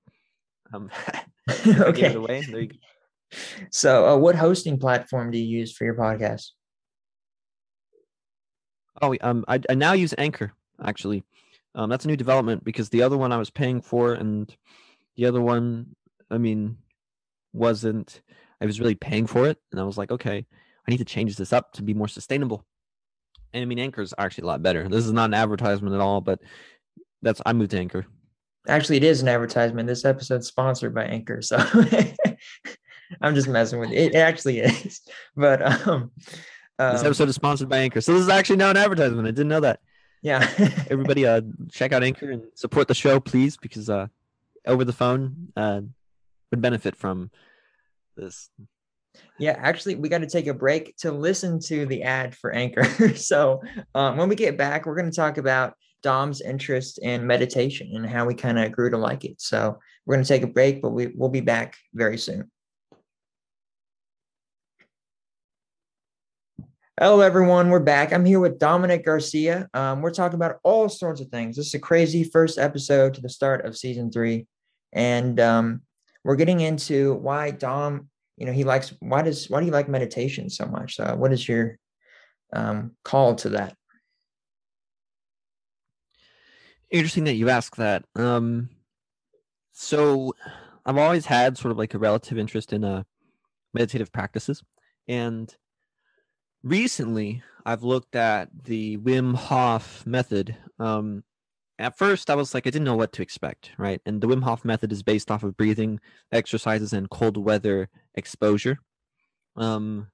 um, 0.73 0.91
okay. 1.67 2.15
away. 2.15 2.41
There 2.43 2.61
you 2.61 2.69
go. 2.69 2.77
So, 3.71 4.09
uh, 4.09 4.17
what 4.17 4.37
hosting 4.37 4.79
platform 4.79 5.31
do 5.31 5.39
you 5.39 5.59
use 5.59 5.73
for 5.73 5.85
your 5.85 5.95
podcast? 5.95 6.51
Oh, 9.03 9.15
um, 9.21 9.45
I, 9.47 9.61
I 9.69 9.75
now 9.75 9.93
use 9.93 10.15
Anchor 10.17 10.53
actually. 10.83 11.25
Um, 11.75 11.91
that's 11.91 12.05
a 12.05 12.09
new 12.09 12.17
development 12.17 12.65
because 12.65 12.89
the 12.89 13.03
other 13.03 13.19
one 13.19 13.33
I 13.33 13.37
was 13.37 13.51
paying 13.51 13.83
for, 13.83 14.15
and 14.15 14.55
the 15.17 15.27
other 15.27 15.41
one, 15.41 15.95
I 16.31 16.39
mean, 16.39 16.79
wasn't. 17.53 18.23
I 18.61 18.67
was 18.67 18.81
really 18.81 18.95
paying 18.95 19.27
for 19.27 19.47
it, 19.47 19.59
and 19.71 19.81
I 19.81 19.85
was 19.85 19.99
like, 19.99 20.11
okay, 20.11 20.47
I 20.87 20.91
need 20.91 20.99
to 20.99 21.05
change 21.05 21.37
this 21.37 21.53
up 21.53 21.73
to 21.75 21.83
be 21.83 21.93
more 21.93 22.09
sustainable. 22.09 22.65
And 23.53 23.63
I 23.63 23.67
mean, 23.67 23.79
Anchor 23.79 24.01
is 24.01 24.15
actually 24.17 24.45
a 24.45 24.47
lot 24.47 24.63
better. 24.63 24.89
This 24.89 25.05
is 25.05 25.13
not 25.13 25.31
an 25.31 25.35
advertisement 25.35 25.95
at 25.95 26.01
all, 26.01 26.21
but 26.21 26.41
that's 27.21 27.43
I 27.45 27.53
moved 27.53 27.73
to 27.73 27.79
Anchor. 27.79 28.07
Actually, 28.69 28.97
it 28.97 29.05
is 29.05 29.21
an 29.21 29.29
advertisement. 29.29 29.87
This 29.87 30.05
episode's 30.05 30.49
sponsored 30.49 30.95
by 30.95 31.05
Anchor, 31.05 31.43
so 31.43 31.59
I'm 33.21 33.35
just 33.35 33.49
messing 33.49 33.81
with 33.81 33.91
you. 33.91 33.99
It 33.99 34.15
actually 34.15 34.59
is, 34.61 35.01
but 35.37 35.63
um, 35.63 36.11
um, 36.79 36.93
this 36.93 37.05
episode 37.05 37.29
is 37.29 37.35
sponsored 37.35 37.69
by 37.69 37.79
Anchor, 37.79 38.01
so 38.01 38.13
this 38.13 38.23
is 38.23 38.29
actually 38.29 38.57
now 38.57 38.71
an 38.71 38.77
advertisement. 38.77 39.27
I 39.27 39.31
didn't 39.31 39.49
know 39.49 39.61
that. 39.61 39.81
Yeah. 40.27 40.49
Everybody 40.91 41.25
uh 41.25 41.43
check 41.71 41.93
out 41.93 42.03
anchor 42.03 42.31
and 42.31 42.43
support 42.55 42.89
the 42.89 42.95
show 42.95 43.21
please 43.21 43.57
because 43.57 43.89
uh 43.89 44.09
over 44.67 44.85
the 44.85 44.93
phone 44.93 45.53
uh 45.57 45.83
would 46.51 46.61
benefit 46.61 46.97
from 46.97 47.31
this. 48.17 48.51
Yeah 49.39 49.57
actually 49.57 49.95
we 49.95 50.09
got 50.09 50.19
to 50.19 50.27
take 50.27 50.49
a 50.49 50.55
break 50.55 50.97
to 50.99 51.13
listen 51.13 51.61
to 51.61 51.87
the 51.87 52.03
ad 52.03 52.35
for 52.35 52.53
anchor. 52.53 52.85
So 53.15 53.63
um, 53.95 54.17
when 54.17 54.29
we 54.29 54.35
get 54.35 54.59
back 54.59 54.85
we're 54.85 54.97
going 54.97 55.11
to 55.11 55.17
talk 55.17 55.39
about 55.39 55.75
dom's 56.03 56.41
interest 56.41 56.99
in 56.99 57.27
meditation 57.27 57.93
and 57.95 58.05
how 58.05 58.27
we 58.27 58.35
kind 58.35 58.59
of 58.59 58.73
grew 58.73 58.91
to 58.91 58.99
like 58.99 59.25
it. 59.25 59.41
So 59.41 59.79
we're 60.05 60.17
going 60.17 60.25
to 60.25 60.29
take 60.29 60.43
a 60.43 60.49
break 60.49 60.83
but 60.83 60.91
we, 60.91 61.13
we'll 61.15 61.29
be 61.29 61.41
back 61.41 61.77
very 61.95 62.19
soon 62.19 62.51
Hello, 66.99 67.21
everyone. 67.21 67.69
We're 67.69 67.81
back. 67.81 68.15
I'm 68.15 68.25
here 68.25 68.41
with 68.41 68.59
Dominic 68.59 69.05
Garcia. 69.05 69.69
Um, 69.75 70.01
we're 70.01 70.15
talking 70.15 70.37
about 70.37 70.61
all 70.63 70.89
sorts 70.89 71.21
of 71.21 71.29
things. 71.29 71.55
This 71.55 71.67
is 71.67 71.75
a 71.75 71.79
crazy 71.79 72.25
first 72.25 72.57
episode 72.57 73.13
to 73.13 73.21
the 73.21 73.29
start 73.29 73.67
of 73.67 73.77
season 73.77 74.11
three, 74.11 74.47
and 74.95 75.39
um, 75.39 75.83
we're 76.25 76.37
getting 76.37 76.61
into 76.61 77.13
why 77.17 77.51
Dom, 77.51 78.09
you 78.39 78.47
know, 78.47 78.53
he 78.53 78.65
likes. 78.65 78.95
Why 79.01 79.21
does 79.21 79.51
why 79.51 79.61
do 79.61 79.67
you 79.67 79.73
like 79.73 79.91
meditation 79.91 80.49
so 80.49 80.65
much? 80.65 80.99
Uh, 80.99 81.15
what 81.15 81.35
is 81.35 81.47
your 81.47 81.79
um, 82.55 82.93
call 83.05 83.35
to 83.35 83.51
that? 83.51 83.77
Interesting 86.91 87.25
that 87.25 87.35
you 87.35 87.51
ask 87.51 87.77
that. 87.77 88.07
Um, 88.15 88.71
so, 89.73 90.35
I've 90.87 90.97
always 90.97 91.27
had 91.27 91.59
sort 91.59 91.73
of 91.73 91.77
like 91.77 91.93
a 91.93 91.99
relative 91.99 92.39
interest 92.39 92.73
in 92.73 92.85
uh, 92.85 93.03
meditative 93.75 94.11
practices, 94.13 94.63
and 95.07 95.55
recently 96.67 97.43
I've 97.65 97.85
looked 97.85 98.17
at 98.17 98.49
the 98.65 98.99
Wim 98.99 99.35
Hof 99.35 100.05
method. 100.05 100.57
Um, 100.79 101.23
at 101.79 101.97
first, 101.97 102.29
I 102.29 102.35
was 102.35 102.55
like, 102.55 102.67
I 102.67 102.71
didn't 102.71 102.85
know 102.85 102.97
what 102.97 103.13
to 103.15 103.23
expect, 103.23 103.71
right? 103.79 104.01
And 104.05 104.21
the 104.21 104.27
Wim 104.27 104.43
Hof 104.43 104.65
method 104.65 104.91
is 104.93 105.03
based 105.03 105.31
off 105.31 105.45
of 105.45 105.57
breathing 105.57 106.01
exercises 106.33 106.93
and 106.93 107.09
cold 107.09 107.37
weather 107.37 107.89
exposure. 108.15 108.79
Um, 109.57 110.09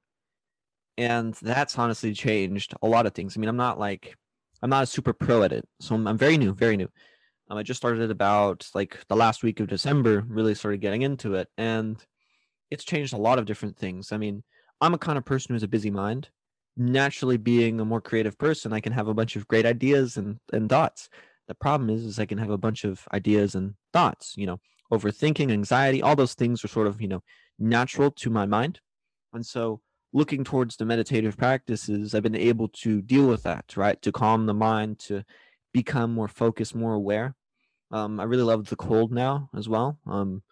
and 0.99 1.35
that's 1.41 1.79
honestly 1.79 2.13
changed 2.13 2.75
a 2.83 2.87
lot 2.87 3.07
of 3.07 3.15
things. 3.15 3.37
I 3.37 3.41
mean, 3.41 3.49
I'm 3.49 3.57
not 3.57 3.79
like, 3.79 4.15
I'm 4.61 4.71
not 4.71 4.85
a 4.85 4.87
super 4.87 5.13
pro 5.13 5.43
at 5.43 5.53
it, 5.53 5.67
so 5.81 5.95
I'm, 5.95 6.07
I'm 6.07 6.19
very 6.19 6.37
new, 6.37 6.55
very 6.55 6.77
new. 6.77 6.89
Um, 7.49 7.59
I 7.59 7.63
just 7.63 7.79
started 7.79 8.11
about 8.11 8.69
like 8.75 8.99
the 9.09 9.17
last 9.17 9.43
week 9.43 9.59
of 9.61 9.69
December, 9.69 10.23
really 10.29 10.55
started 10.55 10.81
getting 10.81 11.03
into 11.03 11.35
it, 11.35 11.49
and 11.57 11.97
it's 12.71 12.85
changed 12.85 13.15
a 13.15 13.19
lot 13.19 13.39
of 13.39 13.47
different 13.47 13.77
things. 13.77 14.13
I 14.13 14.19
mean, 14.19 14.45
I'm 14.81 14.95
a 14.95 14.99
kind 14.99 15.17
of 15.17 15.25
person 15.25 15.49
who 15.49 15.55
has 15.55 15.63
a 15.63 15.69
busy 15.69 15.91
mind 15.91 16.29
naturally 16.77 17.37
being 17.37 17.81
a 17.81 17.85
more 17.85 18.01
creative 18.01 18.39
person, 18.39 18.73
I 18.73 18.81
can 18.81 18.93
have 18.93 19.09
a 19.09 19.15
bunch 19.15 19.37
of 19.37 19.49
great 19.49 19.67
ideas 19.67 20.17
and, 20.17 20.39
and 20.53 20.69
thoughts. 20.69 21.09
The 21.49 21.55
problem 21.55 21.91
is, 21.91 22.05
is 22.05 22.19
I 22.19 22.27
can 22.27 22.39
have 22.39 22.51
a 22.51 22.59
bunch 22.59 22.85
of 22.85 23.07
ideas 23.13 23.55
and 23.55 23.75
thoughts, 23.93 24.35
you 24.37 24.47
know, 24.47 24.59
overthinking, 24.93 25.51
anxiety, 25.51 26.03
all 26.03 26.17
those 26.17 26.35
things 26.35 26.65
are 26.65 26.69
sort 26.69 26.87
of, 26.87 27.01
you 27.01 27.09
know, 27.09 27.23
natural 27.59 28.11
to 28.11 28.31
my 28.31 28.47
mind. 28.47 28.81
And 29.33 29.45
so 29.45 29.81
looking 30.13 30.45
towards 30.45 30.77
the 30.77 30.85
meditative 30.85 31.37
practices, 31.37 32.15
I've 32.15 32.23
been 32.23 32.37
able 32.37 32.69
to 32.69 33.03
deal 33.03 33.27
with 33.27 33.43
that, 33.45 33.77
right? 33.77 34.01
To 34.03 34.13
calm 34.13 34.47
the 34.47 34.55
mind, 34.55 34.99
to 35.01 35.25
become 35.73 36.13
more 36.13 36.29
focused, 36.29 36.75
more 36.75 36.93
aware. 36.93 37.35
Um, 37.91 38.21
I 38.21 38.25
really 38.25 38.43
love 38.43 38.69
the 38.69 38.77
cold 38.77 39.13
now 39.13 39.51
as 39.57 39.69
well. 39.69 39.99
Um, 40.07 40.43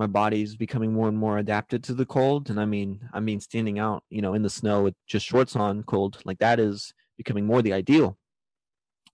my 0.00 0.06
body's 0.06 0.56
becoming 0.56 0.94
more 0.94 1.08
and 1.08 1.18
more 1.18 1.36
adapted 1.36 1.84
to 1.84 1.92
the 1.92 2.06
cold 2.06 2.48
and 2.48 2.58
i 2.58 2.64
mean 2.64 2.98
i 3.12 3.20
mean 3.20 3.38
standing 3.38 3.78
out 3.78 4.02
you 4.08 4.22
know 4.22 4.32
in 4.32 4.40
the 4.40 4.48
snow 4.48 4.82
with 4.82 4.94
just 5.06 5.26
shorts 5.26 5.54
on 5.54 5.82
cold 5.82 6.22
like 6.24 6.38
that 6.38 6.58
is 6.58 6.94
becoming 7.18 7.44
more 7.44 7.60
the 7.60 7.74
ideal. 7.74 8.16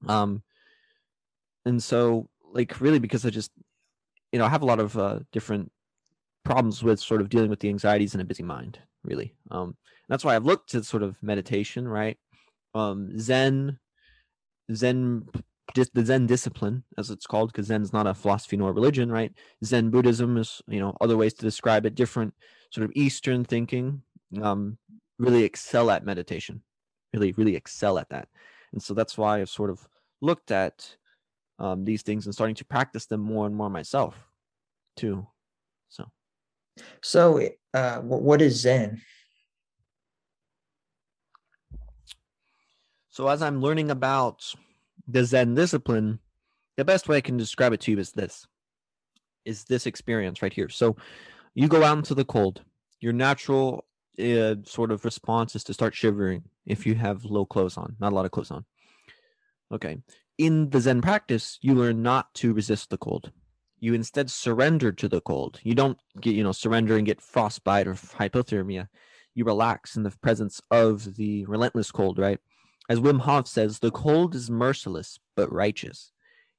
Um 0.06 0.44
and 1.64 1.82
so 1.82 2.28
like 2.52 2.80
really 2.80 3.00
because 3.00 3.26
i 3.26 3.30
just 3.30 3.50
you 4.30 4.38
know 4.38 4.44
i 4.44 4.48
have 4.48 4.62
a 4.62 4.70
lot 4.72 4.78
of 4.78 4.96
uh, 4.96 5.18
different 5.32 5.72
problems 6.44 6.84
with 6.84 7.00
sort 7.00 7.20
of 7.20 7.28
dealing 7.28 7.50
with 7.50 7.58
the 7.58 7.68
anxieties 7.68 8.14
in 8.14 8.20
a 8.20 8.24
busy 8.24 8.44
mind 8.44 8.78
really. 9.02 9.34
Um 9.50 9.76
that's 10.08 10.24
why 10.24 10.36
i've 10.36 10.44
looked 10.50 10.70
to 10.70 10.84
sort 10.84 11.02
of 11.02 11.20
meditation 11.20 11.88
right? 11.88 12.16
Um 12.76 13.18
zen 13.18 13.80
zen 14.72 15.26
just 15.74 15.94
the 15.94 16.04
Zen 16.04 16.26
discipline, 16.26 16.84
as 16.96 17.10
it's 17.10 17.26
called, 17.26 17.52
because 17.52 17.66
Zen 17.66 17.82
is 17.82 17.92
not 17.92 18.06
a 18.06 18.14
philosophy 18.14 18.56
nor 18.56 18.70
a 18.70 18.72
religion, 18.72 19.10
right? 19.10 19.32
Zen 19.64 19.90
Buddhism 19.90 20.36
is, 20.36 20.62
you 20.68 20.80
know, 20.80 20.96
other 21.00 21.16
ways 21.16 21.34
to 21.34 21.42
describe 21.42 21.86
it, 21.86 21.94
different 21.94 22.34
sort 22.70 22.84
of 22.84 22.92
Eastern 22.94 23.44
thinking, 23.44 24.02
um, 24.42 24.78
really 25.18 25.44
excel 25.44 25.90
at 25.90 26.04
meditation, 26.04 26.62
really, 27.12 27.32
really 27.32 27.56
excel 27.56 27.98
at 27.98 28.08
that. 28.10 28.28
And 28.72 28.82
so 28.82 28.94
that's 28.94 29.18
why 29.18 29.40
I've 29.40 29.50
sort 29.50 29.70
of 29.70 29.86
looked 30.20 30.50
at 30.50 30.96
um, 31.58 31.84
these 31.84 32.02
things 32.02 32.26
and 32.26 32.34
starting 32.34 32.56
to 32.56 32.64
practice 32.64 33.06
them 33.06 33.20
more 33.20 33.46
and 33.46 33.54
more 33.54 33.70
myself, 33.70 34.14
too. 34.96 35.26
So, 35.88 36.04
so 37.02 37.48
uh, 37.74 38.00
what 38.00 38.40
is 38.42 38.60
Zen? 38.60 39.00
So 43.08 43.28
as 43.28 43.40
I'm 43.40 43.62
learning 43.62 43.90
about 43.90 44.52
the 45.08 45.24
Zen 45.24 45.54
discipline, 45.54 46.18
the 46.76 46.84
best 46.84 47.08
way 47.08 47.16
I 47.16 47.20
can 47.20 47.36
describe 47.36 47.72
it 47.72 47.80
to 47.82 47.92
you 47.92 47.98
is 47.98 48.12
this 48.12 48.46
is 49.44 49.64
this 49.64 49.86
experience 49.86 50.42
right 50.42 50.52
here. 50.52 50.68
So 50.68 50.96
you 51.54 51.68
go 51.68 51.84
out 51.84 51.96
into 51.96 52.14
the 52.14 52.24
cold. 52.24 52.62
Your 53.00 53.12
natural 53.12 53.86
uh, 54.18 54.56
sort 54.64 54.90
of 54.90 55.04
response 55.04 55.54
is 55.54 55.64
to 55.64 55.74
start 55.74 55.94
shivering 55.94 56.42
if 56.66 56.84
you 56.84 56.96
have 56.96 57.24
low 57.24 57.46
clothes 57.46 57.76
on, 57.76 57.96
not 58.00 58.12
a 58.12 58.14
lot 58.14 58.24
of 58.24 58.32
clothes 58.32 58.50
on. 58.50 58.64
Okay. 59.72 59.98
In 60.38 60.68
the 60.70 60.80
Zen 60.80 61.00
practice, 61.00 61.58
you 61.62 61.74
learn 61.74 62.02
not 62.02 62.34
to 62.34 62.52
resist 62.52 62.90
the 62.90 62.98
cold. 62.98 63.30
You 63.78 63.94
instead 63.94 64.30
surrender 64.30 64.90
to 64.92 65.08
the 65.08 65.20
cold. 65.20 65.60
You 65.62 65.74
don't 65.74 65.98
get, 66.20 66.34
you 66.34 66.42
know, 66.42 66.52
surrender 66.52 66.96
and 66.96 67.06
get 67.06 67.20
frostbite 67.20 67.86
or 67.86 67.94
hypothermia. 67.94 68.88
You 69.34 69.44
relax 69.44 69.96
in 69.96 70.02
the 70.02 70.14
presence 70.22 70.60
of 70.70 71.16
the 71.16 71.44
relentless 71.44 71.90
cold, 71.90 72.18
right? 72.18 72.40
As 72.88 73.00
Wim 73.00 73.20
Hof 73.20 73.48
says, 73.48 73.78
the 73.78 73.90
cold 73.90 74.34
is 74.34 74.50
merciless 74.50 75.18
but 75.34 75.52
righteous 75.52 76.12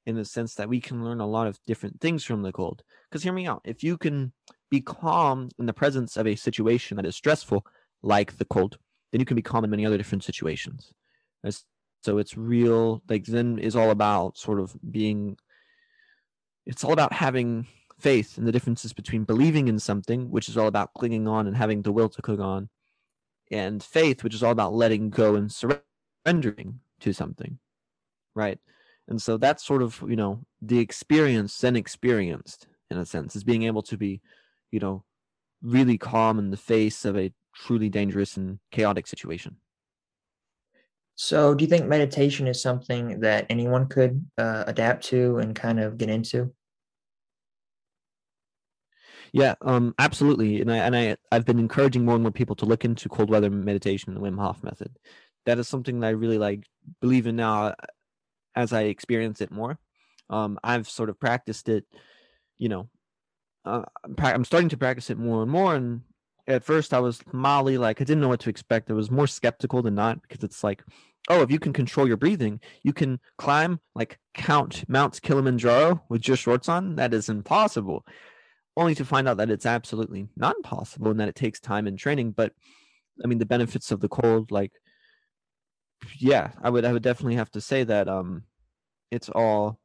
in 0.06 0.16
the 0.16 0.24
sense 0.24 0.54
that 0.54 0.68
we 0.68 0.80
can 0.80 1.04
learn 1.04 1.20
a 1.20 1.26
lot 1.26 1.46
of 1.46 1.58
different 1.66 2.00
things 2.00 2.24
from 2.24 2.42
the 2.42 2.52
cold. 2.52 2.82
Because 3.08 3.22
hear 3.22 3.32
me 3.32 3.46
out, 3.46 3.62
if 3.64 3.82
you 3.82 3.96
can 3.98 4.32
be 4.70 4.80
calm 4.80 5.48
in 5.58 5.66
the 5.66 5.72
presence 5.72 6.16
of 6.16 6.26
a 6.26 6.34
situation 6.34 6.96
that 6.96 7.06
is 7.06 7.16
stressful, 7.16 7.64
like 8.02 8.36
the 8.36 8.44
cold, 8.44 8.78
then 9.12 9.20
you 9.20 9.26
can 9.26 9.36
be 9.36 9.42
calm 9.42 9.64
in 9.64 9.70
many 9.70 9.84
other 9.84 9.98
different 9.98 10.24
situations. 10.24 10.92
so 12.02 12.18
it's 12.18 12.36
real, 12.36 13.02
like 13.08 13.26
Zen 13.26 13.58
is 13.58 13.76
all 13.76 13.90
about 13.90 14.38
sort 14.38 14.60
of 14.60 14.76
being, 14.90 15.36
it's 16.64 16.84
all 16.84 16.92
about 16.92 17.12
having 17.12 17.66
faith 17.98 18.38
and 18.38 18.46
the 18.46 18.52
differences 18.52 18.92
between 18.92 19.24
believing 19.24 19.68
in 19.68 19.78
something, 19.78 20.30
which 20.30 20.48
is 20.48 20.56
all 20.56 20.68
about 20.68 20.94
clinging 20.94 21.26
on 21.26 21.46
and 21.46 21.56
having 21.56 21.82
the 21.82 21.92
will 21.92 22.08
to 22.08 22.22
cling 22.22 22.40
on, 22.40 22.68
and 23.50 23.82
faith, 23.82 24.22
which 24.22 24.34
is 24.34 24.42
all 24.42 24.52
about 24.52 24.74
letting 24.74 25.10
go 25.10 25.34
and 25.34 25.50
surrender 25.50 25.82
surrendering 26.24 26.80
to 27.00 27.12
something 27.12 27.58
right? 28.38 28.58
And 29.08 29.20
so 29.20 29.36
that's 29.36 29.66
sort 29.66 29.82
of 29.82 30.02
you 30.08 30.16
know 30.16 30.40
the 30.62 30.78
experience 30.78 31.58
then 31.58 31.76
experienced 31.76 32.66
in 32.90 32.96
a 32.96 33.04
sense 33.04 33.36
is 33.36 33.44
being 33.44 33.64
able 33.64 33.82
to 33.82 33.96
be 33.98 34.22
you 34.70 34.80
know 34.80 35.04
really 35.60 35.98
calm 35.98 36.38
in 36.38 36.50
the 36.50 36.56
face 36.56 37.04
of 37.04 37.16
a 37.16 37.32
truly 37.54 37.88
dangerous 37.88 38.36
and 38.36 38.60
chaotic 38.70 39.06
situation. 39.06 39.56
So 41.16 41.52
do 41.52 41.64
you 41.64 41.68
think 41.68 41.86
meditation 41.86 42.46
is 42.46 42.62
something 42.62 43.20
that 43.20 43.46
anyone 43.50 43.88
could 43.88 44.24
uh, 44.38 44.64
adapt 44.68 45.04
to 45.06 45.38
and 45.38 45.54
kind 45.54 45.80
of 45.80 45.98
get 45.98 46.08
into? 46.08 46.54
Yeah, 49.32 49.56
um, 49.62 49.94
absolutely, 49.98 50.60
and 50.60 50.72
I 50.72 50.76
and 50.76 50.96
I 50.96 51.16
I've 51.32 51.44
been 51.44 51.58
encouraging 51.58 52.04
more 52.04 52.14
and 52.14 52.22
more 52.22 52.32
people 52.32 52.56
to 52.56 52.66
look 52.66 52.84
into 52.84 53.08
cold 53.08 53.30
weather 53.30 53.50
meditation, 53.50 54.14
the 54.14 54.20
Wim 54.20 54.38
Hof 54.38 54.62
method, 54.62 54.96
that 55.48 55.58
is 55.58 55.66
something 55.66 56.00
that 56.00 56.08
I 56.08 56.10
really 56.10 56.36
like 56.36 56.64
believe 57.00 57.26
in 57.26 57.36
now 57.36 57.68
uh, 57.68 57.74
as 58.54 58.74
I 58.74 58.82
experience 58.82 59.40
it 59.40 59.50
more. 59.50 59.78
Um, 60.28 60.58
I've 60.62 60.86
sort 60.86 61.08
of 61.08 61.18
practiced 61.18 61.70
it, 61.70 61.86
you 62.58 62.68
know, 62.68 62.90
uh, 63.64 63.84
I'm 64.18 64.44
starting 64.44 64.68
to 64.68 64.76
practice 64.76 65.08
it 65.08 65.16
more 65.16 65.40
and 65.42 65.50
more. 65.50 65.74
And 65.74 66.02
at 66.46 66.64
first, 66.64 66.92
I 66.92 67.00
was 67.00 67.22
molly, 67.32 67.78
like 67.78 67.98
I 67.98 68.04
didn't 68.04 68.20
know 68.20 68.28
what 68.28 68.40
to 68.40 68.50
expect. 68.50 68.90
I 68.90 68.92
was 68.92 69.10
more 69.10 69.26
skeptical 69.26 69.80
than 69.80 69.94
not 69.94 70.20
because 70.20 70.44
it's 70.44 70.62
like, 70.62 70.84
oh, 71.30 71.40
if 71.40 71.50
you 71.50 71.58
can 71.58 71.72
control 71.72 72.06
your 72.06 72.18
breathing, 72.18 72.60
you 72.82 72.92
can 72.92 73.18
climb 73.38 73.80
like 73.94 74.18
Count 74.34 74.84
Mount 74.86 75.18
Kilimanjaro 75.22 76.04
with 76.10 76.20
just 76.20 76.42
shorts 76.42 76.68
on. 76.68 76.96
That 76.96 77.14
is 77.14 77.30
impossible. 77.30 78.04
Only 78.76 78.94
to 78.96 79.04
find 79.04 79.26
out 79.26 79.38
that 79.38 79.50
it's 79.50 79.66
absolutely 79.66 80.28
not 80.36 80.56
impossible 80.56 81.10
and 81.10 81.18
that 81.20 81.28
it 81.28 81.34
takes 81.34 81.58
time 81.58 81.86
and 81.86 81.98
training. 81.98 82.32
But 82.32 82.52
I 83.24 83.28
mean, 83.28 83.38
the 83.38 83.46
benefits 83.46 83.90
of 83.90 84.00
the 84.00 84.08
cold, 84.10 84.50
like 84.50 84.72
yeah, 86.18 86.50
I 86.62 86.70
would 86.70 86.84
I 86.84 86.92
would 86.92 87.02
definitely 87.02 87.36
have 87.36 87.50
to 87.52 87.60
say 87.60 87.84
that 87.84 88.08
um 88.08 88.42
it's 89.10 89.28
all 89.28 89.78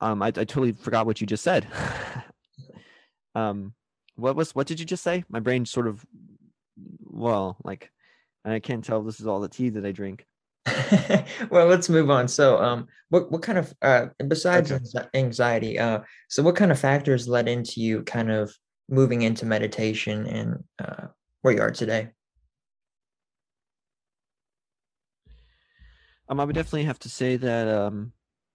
um 0.00 0.22
I, 0.22 0.28
I 0.28 0.30
totally 0.30 0.72
forgot 0.72 1.06
what 1.06 1.20
you 1.20 1.26
just 1.26 1.44
said. 1.44 1.66
um 3.34 3.74
what 4.16 4.36
was 4.36 4.54
what 4.54 4.66
did 4.66 4.80
you 4.80 4.86
just 4.86 5.02
say? 5.02 5.24
My 5.28 5.40
brain 5.40 5.64
sort 5.64 5.86
of 5.86 6.04
well, 7.00 7.56
like 7.64 7.90
I 8.44 8.58
can't 8.58 8.84
tell 8.84 9.02
this 9.02 9.20
is 9.20 9.26
all 9.26 9.40
the 9.40 9.48
tea 9.48 9.68
that 9.70 9.86
I 9.86 9.92
drink. 9.92 10.26
well, 11.50 11.66
let's 11.66 11.88
move 11.88 12.10
on. 12.10 12.28
So, 12.28 12.58
um, 12.58 12.86
what 13.08 13.30
what 13.30 13.42
kind 13.42 13.58
of 13.58 13.74
uh, 13.82 14.06
besides 14.28 14.72
okay. 14.72 15.08
anxiety, 15.14 15.78
uh, 15.78 16.00
so 16.28 16.42
what 16.42 16.56
kind 16.56 16.70
of 16.70 16.78
factors 16.78 17.28
led 17.28 17.48
into 17.48 17.80
you 17.80 18.02
kind 18.02 18.30
of 18.30 18.54
moving 18.88 19.22
into 19.22 19.46
meditation 19.46 20.26
and 20.26 20.64
uh, 20.78 21.06
where 21.42 21.54
you 21.54 21.60
are 21.60 21.70
today? 21.70 22.10
Um, 26.32 26.40
I 26.40 26.44
would 26.44 26.54
definitely 26.54 26.84
have 26.84 26.98
to 27.00 27.10
say 27.10 27.36
that 27.36 27.68
um, 27.68 28.12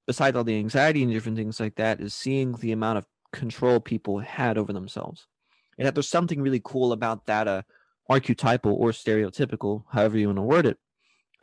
besides 0.07 0.35
all 0.35 0.43
the 0.43 0.57
anxiety 0.57 1.03
and 1.03 1.11
different 1.11 1.37
things 1.37 1.59
like 1.59 1.75
that, 1.75 2.01
is 2.01 2.15
seeing 2.15 2.53
the 2.53 2.71
amount 2.71 2.97
of 2.97 3.05
control 3.31 3.79
people 3.79 4.17
had 4.17 4.57
over 4.57 4.73
themselves, 4.73 5.27
and 5.77 5.85
that 5.85 5.93
there's 5.93 6.09
something 6.09 6.41
really 6.41 6.59
cool 6.63 6.91
about 6.91 7.27
that 7.27 7.47
uh, 7.47 7.61
archetypal 8.09 8.73
or 8.73 8.89
stereotypical, 8.89 9.83
however 9.91 10.17
you 10.17 10.25
want 10.25 10.39
to 10.39 10.41
word 10.41 10.65
it, 10.65 10.79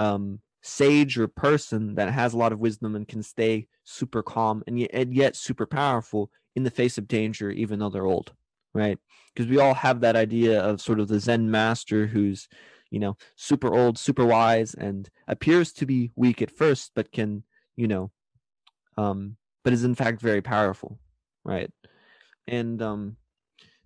um, 0.01 0.41
sage 0.61 1.17
or 1.17 1.29
person 1.29 1.95
that 1.95 2.13
has 2.13 2.35
a 2.35 2.37
lot 2.37 2.51
of 2.51 2.59
wisdom 2.59 2.97
and 2.97 3.07
can 3.07 3.23
stay 3.23 3.69
super 3.85 4.21
calm 4.21 4.65
and 4.67 4.81
yet, 4.81 4.91
and 4.93 5.15
yet 5.15 5.37
super 5.37 5.67
powerful 5.67 6.33
in 6.57 6.65
the 6.65 6.71
face 6.71 6.99
of 6.99 7.07
danger, 7.07 7.49
even 7.53 7.79
though 7.79 7.91
they're 7.91 8.07
old, 8.07 8.33
right? 8.73 8.99
Because 9.33 9.49
we 9.49 9.61
all 9.61 9.75
have 9.75 10.01
that 10.01 10.17
idea 10.17 10.61
of 10.61 10.81
sort 10.81 10.99
of 10.99 11.07
the 11.07 11.21
Zen 11.21 11.49
master 11.49 12.09
who's, 12.09 12.49
you 12.95 13.01
know, 13.01 13.17
super 13.35 13.75
old, 13.75 13.99
super 13.99 14.25
wise, 14.25 14.73
and 14.75 15.11
appears 15.27 15.73
to 15.73 15.85
be 15.85 16.13
weak 16.15 16.41
at 16.41 16.51
first, 16.53 16.93
but 16.95 17.11
can, 17.11 17.43
you 17.75 17.89
know, 17.89 18.13
um, 18.97 19.37
but 19.65 19.73
is 19.73 19.83
in 19.83 19.97
fact 19.97 20.21
very 20.21 20.41
powerful, 20.41 21.01
right? 21.43 21.73
And 22.47 22.81
um, 22.81 23.17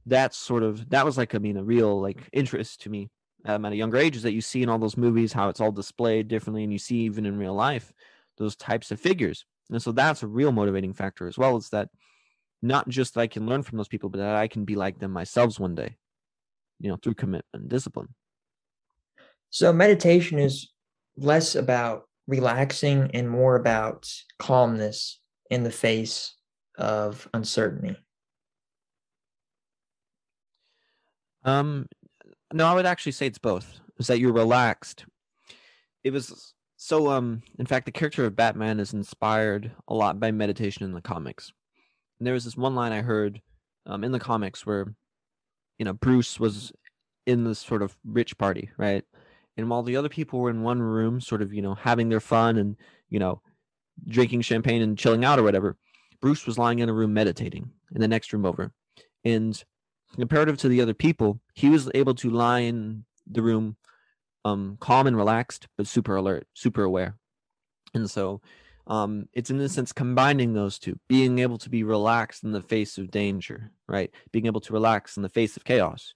that's 0.04 0.36
sort 0.36 0.62
of 0.62 0.90
that 0.90 1.06
was 1.06 1.16
like 1.16 1.34
I 1.34 1.38
mean 1.38 1.56
a 1.56 1.64
real 1.64 1.98
like 1.98 2.28
interest 2.34 2.82
to 2.82 2.90
me 2.90 3.08
um, 3.46 3.64
at 3.64 3.72
a 3.72 3.76
younger 3.76 3.96
age 3.96 4.14
is 4.14 4.24
that 4.24 4.34
you 4.34 4.42
see 4.42 4.62
in 4.62 4.68
all 4.68 4.78
those 4.78 4.98
movies 4.98 5.32
how 5.32 5.48
it's 5.48 5.60
all 5.60 5.72
displayed 5.72 6.28
differently, 6.28 6.62
and 6.62 6.72
you 6.72 6.78
see 6.78 6.96
even 6.96 7.24
in 7.24 7.38
real 7.38 7.54
life 7.54 7.94
those 8.36 8.56
types 8.56 8.90
of 8.90 9.00
figures, 9.00 9.46
and 9.70 9.82
so 9.82 9.90
that's 9.90 10.22
a 10.22 10.26
real 10.26 10.52
motivating 10.52 10.92
factor 10.92 11.26
as 11.26 11.38
well. 11.38 11.56
Is 11.56 11.70
that 11.70 11.88
not 12.60 12.86
just 12.90 13.14
that 13.14 13.20
I 13.20 13.26
can 13.26 13.46
learn 13.46 13.62
from 13.62 13.78
those 13.78 13.88
people, 13.88 14.10
but 14.10 14.18
that 14.18 14.36
I 14.36 14.48
can 14.48 14.66
be 14.66 14.74
like 14.74 14.98
them 14.98 15.12
myself 15.12 15.58
one 15.58 15.74
day, 15.74 15.96
you 16.78 16.90
know, 16.90 16.98
through 17.02 17.14
commitment 17.14 17.46
and 17.54 17.70
discipline. 17.70 18.08
So 19.50 19.72
meditation 19.72 20.38
is 20.38 20.70
less 21.16 21.54
about 21.54 22.04
relaxing 22.26 23.10
and 23.14 23.28
more 23.28 23.56
about 23.56 24.10
calmness 24.38 25.20
in 25.50 25.64
the 25.64 25.70
face 25.70 26.34
of 26.76 27.28
uncertainty. 27.34 27.96
Um, 31.44 31.86
no, 32.52 32.66
I 32.66 32.74
would 32.74 32.86
actually 32.86 33.12
say 33.12 33.26
it's 33.26 33.38
both. 33.38 33.80
Is 33.98 34.06
that 34.06 34.20
you're 34.20 34.32
relaxed. 34.32 35.06
It 36.04 36.12
was 36.12 36.54
so. 36.76 37.10
Um, 37.10 37.42
in 37.58 37.66
fact, 37.66 37.86
the 37.86 37.92
character 37.92 38.24
of 38.24 38.36
Batman 38.36 38.78
is 38.78 38.92
inspired 38.92 39.72
a 39.88 39.94
lot 39.94 40.20
by 40.20 40.30
meditation 40.30 40.84
in 40.84 40.92
the 40.92 41.00
comics. 41.00 41.52
And 42.18 42.26
there 42.26 42.34
was 42.34 42.44
this 42.44 42.56
one 42.56 42.74
line 42.74 42.92
I 42.92 43.00
heard 43.00 43.40
um, 43.86 44.04
in 44.04 44.12
the 44.12 44.20
comics 44.20 44.66
where, 44.66 44.94
you 45.78 45.84
know, 45.84 45.94
Bruce 45.94 46.38
was 46.38 46.72
in 47.26 47.44
this 47.44 47.58
sort 47.58 47.82
of 47.82 47.96
rich 48.04 48.36
party, 48.38 48.70
right? 48.76 49.04
And 49.58 49.68
while 49.68 49.82
the 49.82 49.96
other 49.96 50.08
people 50.08 50.38
were 50.38 50.50
in 50.50 50.62
one 50.62 50.80
room, 50.80 51.20
sort 51.20 51.42
of, 51.42 51.52
you 51.52 51.60
know, 51.60 51.74
having 51.74 52.08
their 52.08 52.20
fun 52.20 52.56
and, 52.56 52.76
you 53.10 53.18
know, 53.18 53.42
drinking 54.06 54.42
champagne 54.42 54.80
and 54.80 54.96
chilling 54.96 55.24
out 55.24 55.40
or 55.40 55.42
whatever, 55.42 55.76
Bruce 56.20 56.46
was 56.46 56.58
lying 56.58 56.78
in 56.78 56.88
a 56.88 56.92
room 56.94 57.12
meditating 57.12 57.68
in 57.92 58.00
the 58.00 58.06
next 58.06 58.32
room 58.32 58.46
over. 58.46 58.72
And 59.24 59.62
comparative 60.14 60.58
to 60.58 60.68
the 60.68 60.80
other 60.80 60.94
people, 60.94 61.40
he 61.54 61.68
was 61.68 61.90
able 61.92 62.14
to 62.14 62.30
lie 62.30 62.60
in 62.60 63.04
the 63.26 63.42
room 63.42 63.76
um, 64.44 64.78
calm 64.80 65.08
and 65.08 65.16
relaxed, 65.16 65.66
but 65.76 65.88
super 65.88 66.14
alert, 66.14 66.46
super 66.54 66.84
aware. 66.84 67.16
And 67.94 68.08
so 68.08 68.40
um, 68.86 69.28
it's 69.32 69.50
in 69.50 69.60
a 69.60 69.68
sense 69.68 69.92
combining 69.92 70.54
those 70.54 70.78
two, 70.78 71.00
being 71.08 71.40
able 71.40 71.58
to 71.58 71.68
be 71.68 71.82
relaxed 71.82 72.44
in 72.44 72.52
the 72.52 72.62
face 72.62 72.96
of 72.96 73.10
danger, 73.10 73.72
right? 73.88 74.12
Being 74.30 74.46
able 74.46 74.60
to 74.60 74.72
relax 74.72 75.16
in 75.16 75.24
the 75.24 75.28
face 75.28 75.56
of 75.56 75.64
chaos. 75.64 76.14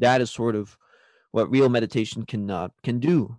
That 0.00 0.20
is 0.20 0.30
sort 0.30 0.56
of 0.56 0.76
what 1.32 1.50
real 1.50 1.68
meditation 1.68 2.24
can 2.24 2.50
uh, 2.50 2.68
can 2.82 2.98
do, 2.98 3.38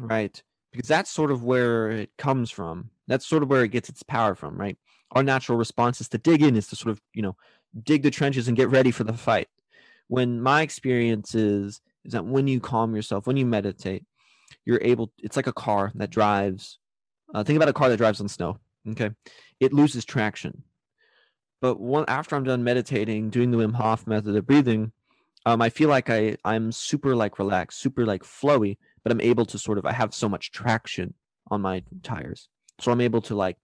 right? 0.00 0.42
Because 0.72 0.88
that's 0.88 1.10
sort 1.10 1.30
of 1.30 1.44
where 1.44 1.90
it 1.90 2.10
comes 2.18 2.50
from. 2.50 2.90
That's 3.06 3.26
sort 3.26 3.42
of 3.42 3.48
where 3.48 3.64
it 3.64 3.68
gets 3.68 3.88
its 3.88 4.02
power 4.02 4.34
from, 4.34 4.58
right? 4.58 4.76
Our 5.12 5.22
natural 5.22 5.56
response 5.56 6.00
is 6.00 6.08
to 6.10 6.18
dig 6.18 6.42
in, 6.42 6.56
is 6.56 6.68
to 6.68 6.76
sort 6.76 6.92
of 6.92 7.00
you 7.14 7.22
know 7.22 7.36
dig 7.82 8.02
the 8.02 8.10
trenches 8.10 8.48
and 8.48 8.56
get 8.56 8.70
ready 8.70 8.90
for 8.90 9.04
the 9.04 9.12
fight. 9.12 9.48
When 10.08 10.40
my 10.40 10.62
experience 10.62 11.34
is 11.34 11.80
is 12.04 12.12
that 12.12 12.24
when 12.24 12.46
you 12.46 12.60
calm 12.60 12.94
yourself, 12.94 13.26
when 13.26 13.36
you 13.36 13.46
meditate, 13.46 14.04
you're 14.64 14.80
able. 14.82 15.12
It's 15.18 15.36
like 15.36 15.46
a 15.46 15.52
car 15.52 15.92
that 15.94 16.10
drives 16.10 16.78
uh, 17.34 17.44
think 17.44 17.56
about 17.56 17.68
a 17.68 17.74
car 17.74 17.88
that 17.88 17.96
drives 17.96 18.20
on 18.20 18.28
snow. 18.28 18.58
Okay, 18.90 19.10
it 19.60 19.72
loses 19.72 20.04
traction. 20.04 20.62
But 21.60 21.80
one 21.80 22.04
after 22.08 22.36
I'm 22.36 22.44
done 22.44 22.64
meditating, 22.64 23.30
doing 23.30 23.50
the 23.50 23.58
Wim 23.58 23.74
Hof 23.74 24.06
method 24.06 24.36
of 24.36 24.46
breathing, 24.46 24.92
um, 25.48 25.62
I 25.62 25.70
feel 25.70 25.88
like 25.88 26.10
I 26.10 26.36
I'm 26.44 26.72
super 26.72 27.16
like 27.16 27.38
relaxed, 27.38 27.80
super 27.80 28.04
like 28.04 28.22
flowy, 28.22 28.76
but 29.02 29.12
I'm 29.12 29.20
able 29.20 29.46
to 29.46 29.58
sort 29.58 29.78
of 29.78 29.86
I 29.86 29.92
have 29.92 30.12
so 30.12 30.28
much 30.28 30.52
traction 30.52 31.14
on 31.50 31.62
my 31.62 31.82
tires, 32.02 32.48
so 32.80 32.92
I'm 32.92 33.00
able 33.00 33.22
to 33.22 33.34
like 33.34 33.56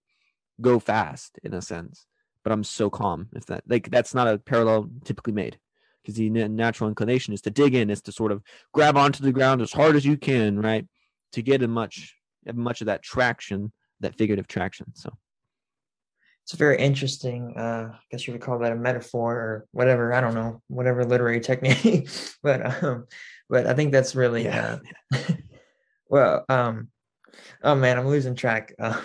go 0.59 0.79
fast 0.79 1.39
in 1.43 1.53
a 1.53 1.61
sense. 1.61 2.07
But 2.43 2.53
I'm 2.53 2.63
so 2.63 2.89
calm. 2.89 3.29
If 3.33 3.45
that 3.47 3.63
like 3.67 3.91
that's 3.91 4.15
not 4.15 4.27
a 4.27 4.39
parallel 4.39 4.89
typically 5.03 5.33
made, 5.33 5.59
because 6.01 6.15
the 6.15 6.29
natural 6.29 6.89
inclination 6.89 7.35
is 7.35 7.41
to 7.41 7.51
dig 7.51 7.75
in, 7.75 7.91
is 7.91 8.01
to 8.03 8.11
sort 8.11 8.31
of 8.31 8.41
grab 8.73 8.97
onto 8.97 9.23
the 9.23 9.31
ground 9.31 9.61
as 9.61 9.71
hard 9.71 9.95
as 9.95 10.05
you 10.05 10.17
can, 10.17 10.59
right, 10.59 10.87
to 11.33 11.43
get 11.43 11.61
as 11.61 11.69
much 11.69 12.15
have 12.47 12.55
much 12.55 12.81
of 12.81 12.87
that 12.87 13.03
traction, 13.03 13.71
that 13.99 14.15
figurative 14.15 14.47
traction. 14.47 14.87
So 14.95 15.11
it's 16.45 16.53
a 16.53 16.57
very 16.57 16.77
interesting. 16.77 17.55
Uh, 17.57 17.89
I 17.91 17.97
guess 18.11 18.27
you 18.27 18.33
would 18.33 18.41
call 18.41 18.59
that 18.59 18.71
a 18.71 18.75
metaphor 18.75 19.33
or 19.33 19.65
whatever. 19.71 20.13
I 20.13 20.21
don't 20.21 20.35
know, 20.35 20.61
whatever 20.67 21.03
literary 21.03 21.39
technique. 21.39 22.07
but 22.43 22.83
um, 22.83 23.07
but 23.49 23.65
I 23.65 23.73
think 23.73 23.91
that's 23.91 24.15
really 24.15 24.43
yeah. 24.43 24.77
Uh, 25.11 25.19
well. 26.07 26.45
Um, 26.47 26.89
oh 27.63 27.73
man, 27.73 27.97
I'm 27.97 28.07
losing 28.07 28.35
track. 28.35 28.75
Uh, 28.77 29.01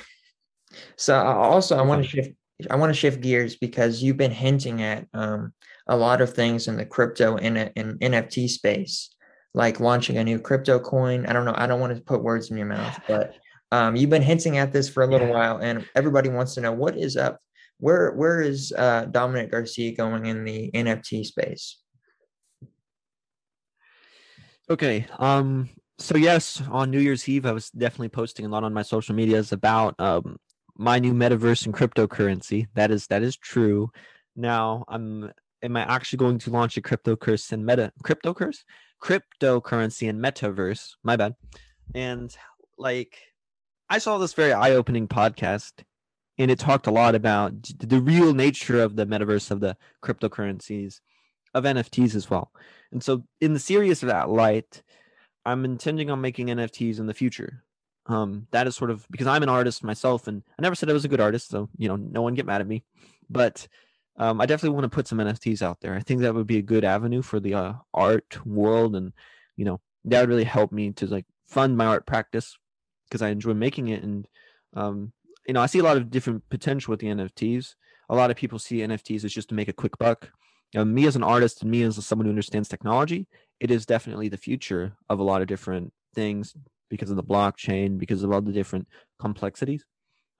so 0.97 1.17
also, 1.17 1.79
I 1.79 1.83
want 1.83 2.03
to 2.03 2.09
shift. 2.11 2.31
I 2.71 2.77
want 2.77 2.91
to 2.91 2.99
shift 2.99 3.23
gears 3.23 3.57
because 3.57 4.03
you've 4.03 4.19
been 4.19 4.31
hinting 4.31 4.83
at 4.83 5.07
um, 5.15 5.55
a 5.87 5.97
lot 5.97 6.21
of 6.21 6.35
things 6.35 6.69
in 6.69 6.77
the 6.77 6.85
crypto 6.85 7.39
and 7.39 7.57
in, 7.57 7.99
in 8.01 8.13
NFT 8.13 8.51
space 8.51 9.15
like 9.55 9.81
launching 9.81 10.19
a 10.19 10.25
new 10.25 10.39
crypto 10.39 10.79
coin. 10.79 11.25
I 11.25 11.33
don't 11.33 11.47
know. 11.47 11.55
I 11.57 11.67
don't 11.67 11.81
want 11.81 11.97
to 11.97 12.03
put 12.03 12.23
words 12.23 12.51
in 12.51 12.59
your 12.59 12.67
mouth, 12.67 13.01
but 13.09 13.35
um, 13.73 13.97
you've 13.97 14.11
been 14.11 14.23
hinting 14.23 14.59
at 14.59 14.73
this 14.73 14.89
for 14.89 15.03
a 15.03 15.07
little 15.07 15.29
yeah. 15.29 15.35
while, 15.35 15.59
and 15.59 15.87
everybody 15.95 16.29
wants 16.29 16.55
to 16.55 16.61
know 16.61 16.73
what 16.73 16.97
is 16.97 17.17
up. 17.17 17.41
Where 17.79 18.13
where 18.13 18.41
is 18.41 18.73
uh, 18.77 19.07
Dominic 19.07 19.51
Garcia 19.51 19.95
going 19.95 20.27
in 20.27 20.45
the 20.45 20.71
NFT 20.73 21.25
space? 21.25 21.79
Okay. 24.69 25.07
Um. 25.19 25.71
So 25.99 26.17
yes, 26.17 26.63
on 26.71 26.91
New 26.91 27.01
Year's 27.01 27.29
Eve, 27.29 27.47
I 27.47 27.53
was 27.53 27.71
definitely 27.71 28.09
posting 28.09 28.47
a 28.47 28.49
lot 28.49 28.65
on 28.65 28.73
my 28.73 28.83
social 28.83 29.15
medias 29.15 29.53
about 29.53 29.95
um 29.99 30.37
my 30.77 30.99
new 30.99 31.13
metaverse 31.13 31.67
and 31.67 31.75
cryptocurrency. 31.75 32.67
That 32.75 32.91
is 32.91 33.07
that 33.09 33.23
is 33.23 33.37
true. 33.37 33.91
Now 34.37 34.85
I'm 34.89 35.31
am 35.63 35.77
I 35.77 35.83
actually 35.83 36.19
going 36.19 36.39
to 36.39 36.51
launch 36.51 36.77
a 36.77 36.83
crypto 36.83 37.17
curse 37.17 37.53
and 37.53 37.65
meta 37.65 37.93
crypto 38.03 38.35
curse? 38.35 38.65
cryptocurrency 39.01 40.09
and 40.09 40.23
metaverse. 40.23 40.95
My 41.03 41.17
bad. 41.17 41.35
And 41.95 42.35
like, 42.79 43.19
I 43.93 43.99
saw 43.99 44.19
this 44.19 44.35
very 44.35 44.53
eye 44.53 44.71
opening 44.71 45.09
podcast 45.09 45.83
and 46.39 46.49
it 46.49 46.61
talked 46.61 46.87
a 46.87 46.93
lot 46.93 47.17
about 47.17 47.53
the 47.81 48.01
real 48.01 48.33
nature 48.33 48.81
of 48.81 48.95
the 48.95 49.05
metaverse, 49.05 49.51
of 49.51 49.59
the 49.59 49.77
cryptocurrencies, 50.03 51.01
of 51.55 51.65
NFTs 51.65 52.15
as 52.15 52.31
well. 52.31 52.53
And 52.93 53.03
so, 53.03 53.25
in 53.41 53.53
the 53.53 53.59
series 53.59 54.03
of 54.03 54.09
that 54.09 54.31
light, 54.31 54.83
I'm 55.45 55.65
intending 55.65 56.09
on 56.09 56.21
making 56.21 56.47
NFTs 56.47 57.01
in 57.01 57.07
the 57.07 57.15
future. 57.15 57.65
Um, 58.07 58.47
that 58.53 58.67
is 58.69 58.77
sort 58.77 58.91
of 58.91 59.07
because 59.11 59.27
I'm 59.27 59.43
an 59.43 59.49
artist 59.49 59.83
myself, 59.83 60.29
and 60.29 60.43
I 60.59 60.63
never 60.63 60.77
said 60.77 60.89
I 60.89 60.95
was 60.95 61.05
a 61.05 61.09
good 61.09 61.21
artist, 61.21 61.51
so 61.51 61.69
you 61.77 61.89
know, 61.89 61.97
no 61.97 62.23
one 62.23 62.35
get 62.35 62.47
mad 62.47 62.61
at 62.61 62.69
me. 62.69 62.85
But 63.29 63.67
um, 64.17 64.41
I 64.41 64.47
definitely 64.47 64.77
want 64.77 64.85
to 64.85 64.95
put 64.95 65.09
some 65.09 65.19
NFTs 65.19 65.63
out 65.63 65.81
there. 65.81 65.95
I 65.95 66.01
think 66.01 66.21
that 66.23 66.35
would 66.35 66.47
be 66.47 66.59
a 66.59 66.63
good 66.63 66.85
avenue 66.85 67.23
for 67.23 67.41
the 67.41 67.55
uh, 67.55 67.73
art 67.93 68.47
world, 68.47 68.95
and 68.95 69.13
you 69.57 69.65
know 69.65 69.81
that 70.05 70.21
would 70.21 70.31
really 70.31 70.45
help 70.45 70.73
me 70.73 70.93
to 70.93 71.07
like 71.07 71.27
fund 71.49 71.77
my 71.77 71.87
art 71.87 72.07
practice 72.07 72.57
because 73.11 73.23
I 73.23 73.31
enjoy 73.31 73.55
making 73.55 73.89
it, 73.89 74.03
and 74.03 74.29
um, 74.75 75.13
you 75.47 75.55
know 75.55 75.61
I 75.61 75.67
see 75.67 75.81
a 75.81 75.85
lot 75.85 75.97
of 75.97 76.11
different 76.11 76.49
potential 76.49 76.93
with 76.93 77.01
the 77.01 77.09
NFTs. 77.09 77.75
A 78.09 78.15
lot 78.15 78.31
of 78.31 78.37
people 78.37 78.59
see 78.59 78.79
NFTs 78.79 79.25
as 79.25 79.33
just 79.33 79.49
to 79.51 79.55
make 79.55 79.69
a 79.69 79.73
quick 79.73 79.99
buck. 79.99 80.31
Um, 80.77 80.95
me 80.95 81.07
as 81.07 81.17
an 81.17 81.25
artist 81.25 81.63
and 81.63 81.71
me 81.71 81.83
as 81.83 82.05
someone 82.07 82.27
who 82.27 82.31
understands 82.31 82.69
technology, 82.69 83.27
it 83.59 83.71
is 83.71 83.87
definitely 83.87 84.29
the 84.29 84.37
future 84.37 84.93
of 85.09 85.19
a 85.19 85.23
lot 85.23 85.43
of 85.43 85.49
different 85.49 85.93
things 86.15 86.55
because 86.89 87.11
of 87.11 87.17
the 87.17 87.23
blockchain, 87.23 87.99
because 87.99 88.23
of 88.23 88.33
all 88.33 88.41
the 88.41 88.53
different 88.53 88.87
complexities. 89.19 89.85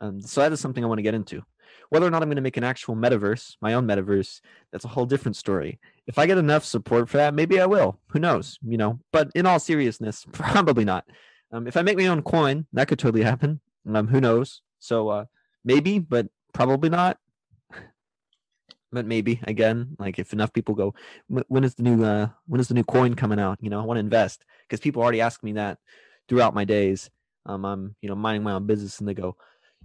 Um, 0.01 0.21
so 0.21 0.41
that 0.41 0.53
is 0.53 0.61
something 0.61 0.85
I 0.85 0.87
want 0.87 0.99
to 0.99 1.03
get 1.03 1.15
into. 1.15 1.43
Whether 1.91 2.07
or 2.07 2.11
not 2.11 2.23
I'm 2.23 2.29
going 2.29 2.37
to 2.37 2.43
make 2.43 2.57
an 2.57 2.65
actual 2.65 2.97
metaverse, 2.97 3.57
my 3.61 3.75
own 3.75 3.87
metaverse, 3.87 4.41
that's 4.73 4.85
a 4.85 4.89
whole 4.89 5.07
different 5.07 5.37
story. 5.37 5.79
If 6.07 6.19
I 6.19 6.27
get 6.27 6.39
enough 6.39 6.65
support 6.65 7.09
for 7.09 7.19
that, 7.19 7.35
maybe 7.35 7.61
I 7.61 7.67
will. 7.67 8.01
Who 8.09 8.19
knows? 8.19 8.59
You 8.67 8.77
know, 8.77 9.01
but 9.13 9.31
in 9.35 9.47
all 9.47 9.61
seriousness, 9.61 10.27
probably 10.33 10.85
not. 10.85 11.05
Um, 11.53 11.67
if 11.67 11.77
I 11.77 11.83
make 11.83 11.97
my 11.97 12.07
own 12.07 12.23
coin, 12.23 12.67
that 12.73 12.89
could 12.89 12.99
totally 12.99 13.23
happen. 13.23 13.61
Um, 13.93 14.07
who 14.09 14.21
knows? 14.21 14.63
So 14.79 15.09
uh, 15.09 15.25
maybe, 15.65 15.99
but 15.99 16.29
probably 16.53 16.89
not. 16.89 17.19
but 18.93 19.07
maybe 19.07 19.41
again, 19.45 19.97
like 19.99 20.19
if 20.19 20.33
enough 20.33 20.53
people 20.53 20.75
go, 20.75 20.95
when 21.29 21.65
is 21.65 21.75
the 21.75 21.83
new 21.83 22.05
uh, 22.05 22.29
when 22.47 22.61
is 22.61 22.69
the 22.69 22.75
new 22.75 22.85
coin 22.85 23.15
coming 23.15 23.41
out? 23.41 23.59
You 23.61 23.71
know, 23.71 23.81
I 23.81 23.85
want 23.85 23.97
to 23.97 24.01
invest 24.01 24.45
because 24.69 24.81
people 24.81 25.03
already 25.03 25.21
ask 25.21 25.43
me 25.43 25.53
that 25.53 25.79
throughout 26.29 26.55
my 26.55 26.65
days. 26.65 27.11
Um, 27.47 27.65
I'm 27.65 27.97
you 28.01 28.09
know 28.09 28.15
minding 28.15 28.43
my 28.43 28.53
own 28.53 28.67
business, 28.67 29.01
and 29.01 29.09
they 29.09 29.15
go, 29.15 29.37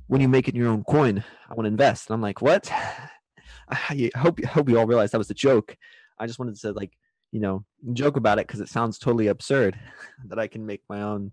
when 0.08 0.22
you 0.22 0.28
make 0.28 0.48
it 0.48 0.56
your 0.56 0.70
own 0.70 0.84
coin, 0.84 1.24
I 1.50 1.54
want 1.54 1.66
to 1.66 1.72
invest. 1.72 2.10
And 2.10 2.16
I'm 2.16 2.22
like, 2.22 2.42
what? 2.42 2.72
I 3.70 4.12
hope 4.16 4.44
hope 4.46 4.70
you 4.70 4.78
all 4.78 4.86
realize 4.86 5.12
that 5.12 5.18
was 5.18 5.30
a 5.30 5.36
joke. 5.36 5.76
I 6.20 6.28
just 6.28 6.38
wanted 6.38 6.56
to 6.58 6.72
like, 6.74 6.92
you 7.32 7.40
know, 7.40 7.66
joke 7.94 8.16
about 8.16 8.38
it 8.38 8.48
because 8.48 8.62
it 8.62 8.70
sounds 8.70 9.00
totally 9.00 9.28
absurd 9.28 9.80
that 10.26 10.40
I 10.40 10.48
can 10.48 10.66
make 10.66 10.84
my 10.88 11.02
own 11.02 11.32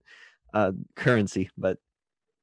uh, 0.52 0.72
currency, 0.96 1.50
but 1.56 1.78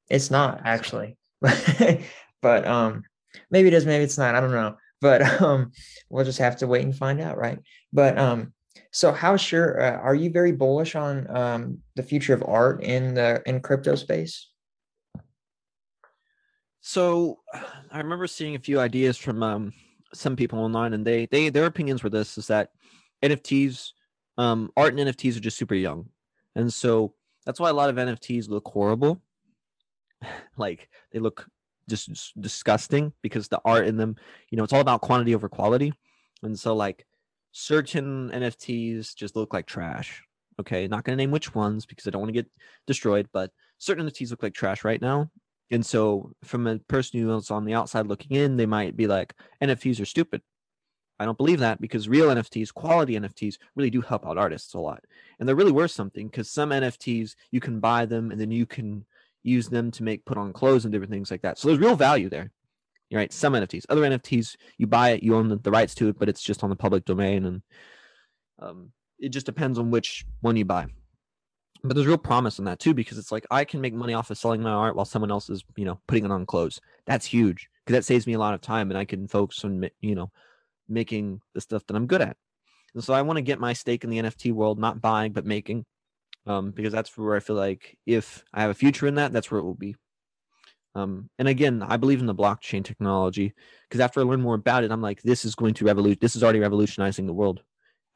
it's 0.08 0.30
not 0.30 0.62
actually. 0.64 1.16
but 2.42 2.66
um, 2.66 3.02
maybe 3.50 3.68
it 3.68 3.74
is, 3.74 3.86
maybe 3.86 4.04
it's 4.04 4.18
not. 4.18 4.34
I 4.34 4.40
don't 4.40 4.52
know. 4.52 4.76
But 5.00 5.22
um, 5.42 5.72
we'll 6.08 6.24
just 6.24 6.38
have 6.38 6.56
to 6.58 6.66
wait 6.66 6.84
and 6.84 6.96
find 6.96 7.20
out, 7.20 7.38
right? 7.38 7.58
But 7.92 8.18
um, 8.18 8.52
so 8.92 9.12
how 9.12 9.36
sure 9.36 9.80
uh, 9.80 9.98
are 9.98 10.14
you? 10.14 10.30
Very 10.30 10.52
bullish 10.52 10.94
on 10.94 11.34
um 11.34 11.78
the 11.96 12.02
future 12.02 12.34
of 12.34 12.42
art 12.46 12.82
in 12.82 13.14
the 13.14 13.42
in 13.46 13.60
crypto 13.60 13.94
space? 13.94 14.48
So 16.80 17.38
I 17.90 17.98
remember 17.98 18.26
seeing 18.26 18.54
a 18.54 18.60
few 18.60 18.80
ideas 18.80 19.16
from 19.16 19.42
um, 19.42 19.72
some 20.14 20.36
people 20.36 20.58
online, 20.60 20.94
and 20.94 21.06
they 21.06 21.26
they 21.26 21.48
their 21.48 21.66
opinions 21.66 22.02
were 22.02 22.10
this: 22.10 22.38
is 22.38 22.46
that 22.48 22.70
NFTs, 23.22 23.90
um, 24.38 24.70
art 24.76 24.98
and 24.98 25.08
NFTs 25.08 25.36
are 25.36 25.40
just 25.40 25.58
super 25.58 25.74
young, 25.74 26.06
and 26.54 26.72
so 26.72 27.14
that's 27.50 27.58
why 27.58 27.68
a 27.68 27.74
lot 27.74 27.90
of 27.90 27.96
NFTs 27.96 28.48
look 28.48 28.68
horrible. 28.68 29.20
like 30.56 30.88
they 31.10 31.18
look 31.18 31.48
just 31.88 32.32
disgusting 32.40 33.12
because 33.22 33.48
the 33.48 33.60
art 33.64 33.88
in 33.88 33.96
them, 33.96 34.14
you 34.50 34.56
know, 34.56 34.62
it's 34.62 34.72
all 34.72 34.80
about 34.80 35.00
quantity 35.00 35.34
over 35.34 35.48
quality, 35.48 35.92
and 36.44 36.56
so 36.56 36.76
like 36.76 37.04
certain 37.50 38.30
NFTs 38.30 39.16
just 39.16 39.34
look 39.34 39.52
like 39.52 39.66
trash. 39.66 40.22
Okay, 40.60 40.86
not 40.86 41.02
gonna 41.02 41.16
name 41.16 41.32
which 41.32 41.52
ones 41.52 41.86
because 41.86 42.06
I 42.06 42.10
don't 42.10 42.20
want 42.20 42.28
to 42.28 42.40
get 42.40 42.50
destroyed, 42.86 43.28
but 43.32 43.50
certain 43.78 44.06
NFTs 44.06 44.30
look 44.30 44.44
like 44.44 44.54
trash 44.54 44.84
right 44.84 45.02
now, 45.02 45.28
and 45.72 45.84
so, 45.84 46.32
from 46.44 46.68
a 46.68 46.78
person 46.78 47.20
who's 47.20 47.50
on 47.50 47.64
the 47.64 47.74
outside 47.74 48.06
looking 48.06 48.36
in, 48.36 48.56
they 48.56 48.66
might 48.66 48.96
be 48.96 49.08
like, 49.08 49.34
NFTs 49.60 50.00
are 50.00 50.06
stupid. 50.06 50.42
I 51.20 51.26
don't 51.26 51.36
believe 51.36 51.60
that 51.60 51.82
because 51.82 52.08
real 52.08 52.28
NFTs, 52.28 52.72
quality 52.72 53.12
NFTs, 53.12 53.58
really 53.76 53.90
do 53.90 54.00
help 54.00 54.26
out 54.26 54.38
artists 54.38 54.72
a 54.72 54.78
lot. 54.78 55.04
And 55.38 55.46
they're 55.46 55.54
really 55.54 55.70
worth 55.70 55.90
something 55.90 56.26
because 56.26 56.50
some 56.50 56.70
NFTs, 56.70 57.34
you 57.50 57.60
can 57.60 57.78
buy 57.78 58.06
them 58.06 58.30
and 58.30 58.40
then 58.40 58.50
you 58.50 58.64
can 58.64 59.04
use 59.42 59.68
them 59.68 59.90
to 59.90 60.02
make 60.02 60.24
put 60.24 60.38
on 60.38 60.54
clothes 60.54 60.86
and 60.86 60.92
different 60.92 61.12
things 61.12 61.30
like 61.30 61.42
that. 61.42 61.58
So 61.58 61.68
there's 61.68 61.78
real 61.78 61.94
value 61.94 62.30
there. 62.30 62.50
you 63.10 63.18
Right. 63.18 63.30
Some 63.32 63.52
NFTs. 63.52 63.84
Other 63.90 64.00
NFTs, 64.00 64.56
you 64.78 64.86
buy 64.86 65.10
it, 65.10 65.22
you 65.22 65.36
own 65.36 65.48
the, 65.48 65.56
the 65.56 65.70
rights 65.70 65.94
to 65.96 66.08
it, 66.08 66.18
but 66.18 66.30
it's 66.30 66.42
just 66.42 66.64
on 66.64 66.70
the 66.70 66.76
public 66.76 67.04
domain. 67.04 67.44
And 67.44 67.62
um, 68.58 68.92
it 69.18 69.28
just 69.28 69.44
depends 69.44 69.78
on 69.78 69.90
which 69.90 70.24
one 70.40 70.56
you 70.56 70.64
buy 70.64 70.86
but 71.82 71.94
there's 71.94 72.06
real 72.06 72.18
promise 72.18 72.58
in 72.58 72.64
that 72.66 72.78
too 72.78 72.92
because 72.92 73.16
it's 73.16 73.32
like 73.32 73.46
i 73.50 73.64
can 73.64 73.80
make 73.80 73.94
money 73.94 74.12
off 74.12 74.30
of 74.30 74.38
selling 74.38 74.62
my 74.62 74.70
art 74.70 74.94
while 74.94 75.04
someone 75.04 75.30
else 75.30 75.48
is 75.48 75.64
you 75.76 75.84
know 75.84 75.98
putting 76.06 76.24
it 76.24 76.30
on 76.30 76.44
clothes 76.44 76.80
that's 77.06 77.24
huge 77.24 77.70
because 77.84 77.96
that 77.98 78.04
saves 78.04 78.26
me 78.26 78.34
a 78.34 78.38
lot 78.38 78.54
of 78.54 78.60
time 78.60 78.90
and 78.90 78.98
i 78.98 79.04
can 79.04 79.26
focus 79.26 79.64
on 79.64 79.88
you 80.00 80.14
know 80.14 80.30
making 80.90 81.40
the 81.54 81.60
stuff 81.60 81.86
that 81.86 81.96
i'm 81.96 82.06
good 82.06 82.20
at. 82.20 82.36
And 82.94 83.02
so 83.04 83.14
i 83.14 83.22
want 83.22 83.36
to 83.36 83.42
get 83.42 83.60
my 83.60 83.72
stake 83.72 84.04
in 84.04 84.10
the 84.10 84.18
nft 84.18 84.52
world 84.52 84.78
not 84.78 85.00
buying 85.00 85.32
but 85.32 85.46
making 85.46 85.84
um, 86.46 86.70
because 86.70 86.92
that's 86.92 87.16
where 87.16 87.36
i 87.36 87.40
feel 87.40 87.56
like 87.56 87.96
if 88.06 88.44
i 88.52 88.62
have 88.62 88.70
a 88.70 88.74
future 88.74 89.06
in 89.06 89.14
that 89.16 89.32
that's 89.32 89.50
where 89.50 89.60
it 89.60 89.64
will 89.64 89.74
be. 89.74 89.96
Um, 90.96 91.30
and 91.38 91.46
again 91.46 91.82
i 91.82 91.96
believe 91.96 92.20
in 92.20 92.26
the 92.26 92.34
blockchain 92.34 92.84
technology 92.84 93.54
because 93.88 94.00
after 94.00 94.20
i 94.20 94.24
learn 94.24 94.40
more 94.40 94.56
about 94.56 94.82
it 94.82 94.90
i'm 94.90 95.02
like 95.02 95.22
this 95.22 95.44
is 95.44 95.54
going 95.54 95.74
to 95.74 95.84
revolution. 95.84 96.18
this 96.20 96.34
is 96.34 96.42
already 96.42 96.58
revolutionizing 96.58 97.26
the 97.26 97.32
world 97.32 97.62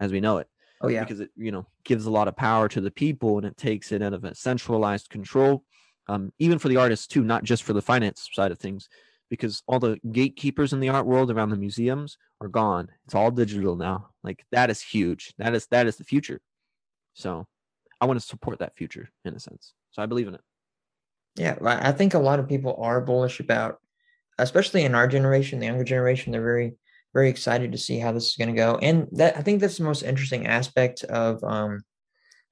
as 0.01 0.13
we 0.13 0.21
know 0.21 0.39
it. 0.39 0.49
Oh 0.81 0.89
yeah, 0.89 1.03
because 1.03 1.21
it 1.21 1.31
you 1.37 1.53
know 1.53 1.67
gives 1.85 2.07
a 2.07 2.11
lot 2.11 2.29
of 2.29 2.37
power 2.37 2.69
to 2.69 2.81
the 2.81 2.91
people 2.91 3.39
and 3.39 3.47
it 3.47 3.57
takes 3.57 3.93
it 3.93 4.03
out 4.03 4.13
of 4.13 4.25
a 4.25 4.35
centralized 4.35 5.09
control, 5.09 5.65
um, 6.09 6.33
even 6.39 6.59
for 6.59 6.69
the 6.69 6.77
artists 6.77 7.07
too, 7.07 7.23
not 7.23 7.45
just 7.45 7.63
for 7.63 7.73
the 7.73 7.83
finance 7.83 8.29
side 8.33 8.53
of 8.53 8.59
things, 8.59 8.89
because 9.35 9.63
all 9.67 9.79
the 9.79 9.99
gatekeepers 10.13 10.73
in 10.73 10.81
the 10.81 10.89
art 10.89 11.07
world 11.07 11.31
around 11.31 11.51
the 11.51 11.57
museums 11.57 12.17
are 12.41 12.49
gone. 12.49 12.89
It's 13.05 13.15
all 13.15 13.31
digital 13.31 13.77
now. 13.77 14.11
Like 14.23 14.45
that 14.53 14.71
is 14.71 14.81
huge. 14.81 15.35
That 15.39 15.55
is 15.55 15.67
that 15.71 15.87
is 15.87 15.97
the 15.97 16.05
future. 16.05 16.41
So 17.15 17.47
I 18.01 18.07
want 18.07 18.21
to 18.21 18.27
support 18.27 18.61
that 18.61 18.77
future 18.77 19.11
in 19.25 19.35
a 19.35 19.41
sense. 19.41 19.75
So 19.91 20.03
I 20.03 20.07
believe 20.07 20.29
in 20.29 20.35
it. 20.35 20.41
Yeah, 21.37 21.57
I 21.65 21.91
think 21.93 22.15
a 22.15 22.19
lot 22.19 22.39
of 22.39 22.49
people 22.49 22.77
are 22.79 23.01
bullish 23.01 23.41
about, 23.41 23.79
especially 24.39 24.85
in 24.85 24.95
our 24.95 25.09
generation, 25.09 25.59
the 25.59 25.67
younger 25.67 25.85
generation. 25.85 26.31
They're 26.33 26.43
very 26.43 26.75
very 27.13 27.31
excited 27.31 27.71
to 27.73 27.79
see 27.79 27.99
how 27.99 28.11
this 28.13 28.29
is 28.29 28.37
going 28.37 28.49
to 28.49 28.61
go. 28.61 28.77
And 28.83 29.09
that 29.13 29.37
I 29.37 29.43
think 29.43 29.61
that's 29.61 29.79
the 29.79 29.85
most 29.85 30.03
interesting 30.03 30.47
aspect 30.47 31.05
of 31.05 31.43
um 31.43 31.83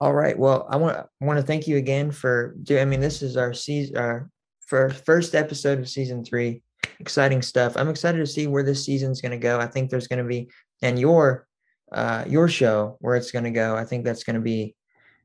All 0.00 0.12
right. 0.12 0.38
Well, 0.38 0.66
I 0.68 0.76
want 0.76 1.06
want 1.20 1.38
to 1.38 1.46
thank 1.46 1.66
you 1.66 1.78
again 1.78 2.10
for 2.10 2.54
doing. 2.62 2.82
I 2.82 2.84
mean, 2.84 3.00
this 3.00 3.22
is 3.22 3.36
our 3.36 3.54
season, 3.54 3.96
our 3.96 4.30
first 4.66 5.04
first 5.04 5.34
episode 5.34 5.78
of 5.78 5.88
season 5.88 6.24
three. 6.24 6.62
Exciting 7.00 7.42
stuff. 7.42 7.76
I'm 7.76 7.88
excited 7.88 8.18
to 8.18 8.26
see 8.26 8.46
where 8.46 8.62
this 8.62 8.84
season's 8.84 9.20
going 9.20 9.32
to 9.32 9.38
go. 9.38 9.58
I 9.58 9.66
think 9.66 9.90
there's 9.90 10.08
going 10.08 10.22
to 10.22 10.28
be 10.28 10.50
and 10.82 10.98
your 10.98 11.46
uh 11.92 12.24
your 12.26 12.48
show 12.48 12.96
where 13.00 13.16
it's 13.16 13.30
going 13.30 13.44
to 13.44 13.50
go. 13.50 13.76
I 13.76 13.84
think 13.84 14.04
that's 14.04 14.24
going 14.24 14.34
to 14.34 14.42
be 14.42 14.74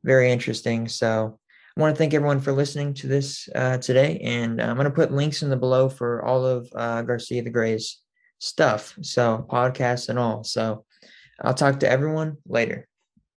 very 0.04 0.32
interesting. 0.32 0.88
So 0.88 1.40
I 1.78 1.82
want 1.82 1.96
to 1.96 1.98
thank 1.98 2.14
everyone 2.14 2.42
for 2.42 2.52
listening 2.52 2.94
to 2.96 3.08
this 3.08 3.48
uh, 3.56 3.78
today, 3.78 4.20
and 4.24 4.62
I'm 4.62 4.76
going 4.76 4.86
to 4.86 4.92
put 4.92 5.14
links 5.14 5.42
in 5.42 5.50
the 5.50 5.56
below 5.56 5.88
for 5.88 6.24
all 6.26 6.46
of 6.46 6.70
uh, 6.76 7.02
Garcia 7.04 7.44
the 7.44 7.50
Gray's 7.50 7.98
stuff, 8.40 8.96
so 9.02 9.46
podcasts 9.50 10.10
and 10.10 10.20
all. 10.20 10.44
So 10.44 10.86
I'll 11.42 11.54
talk 11.54 11.80
to 11.80 11.90
everyone 11.90 12.38
later. 12.46 12.88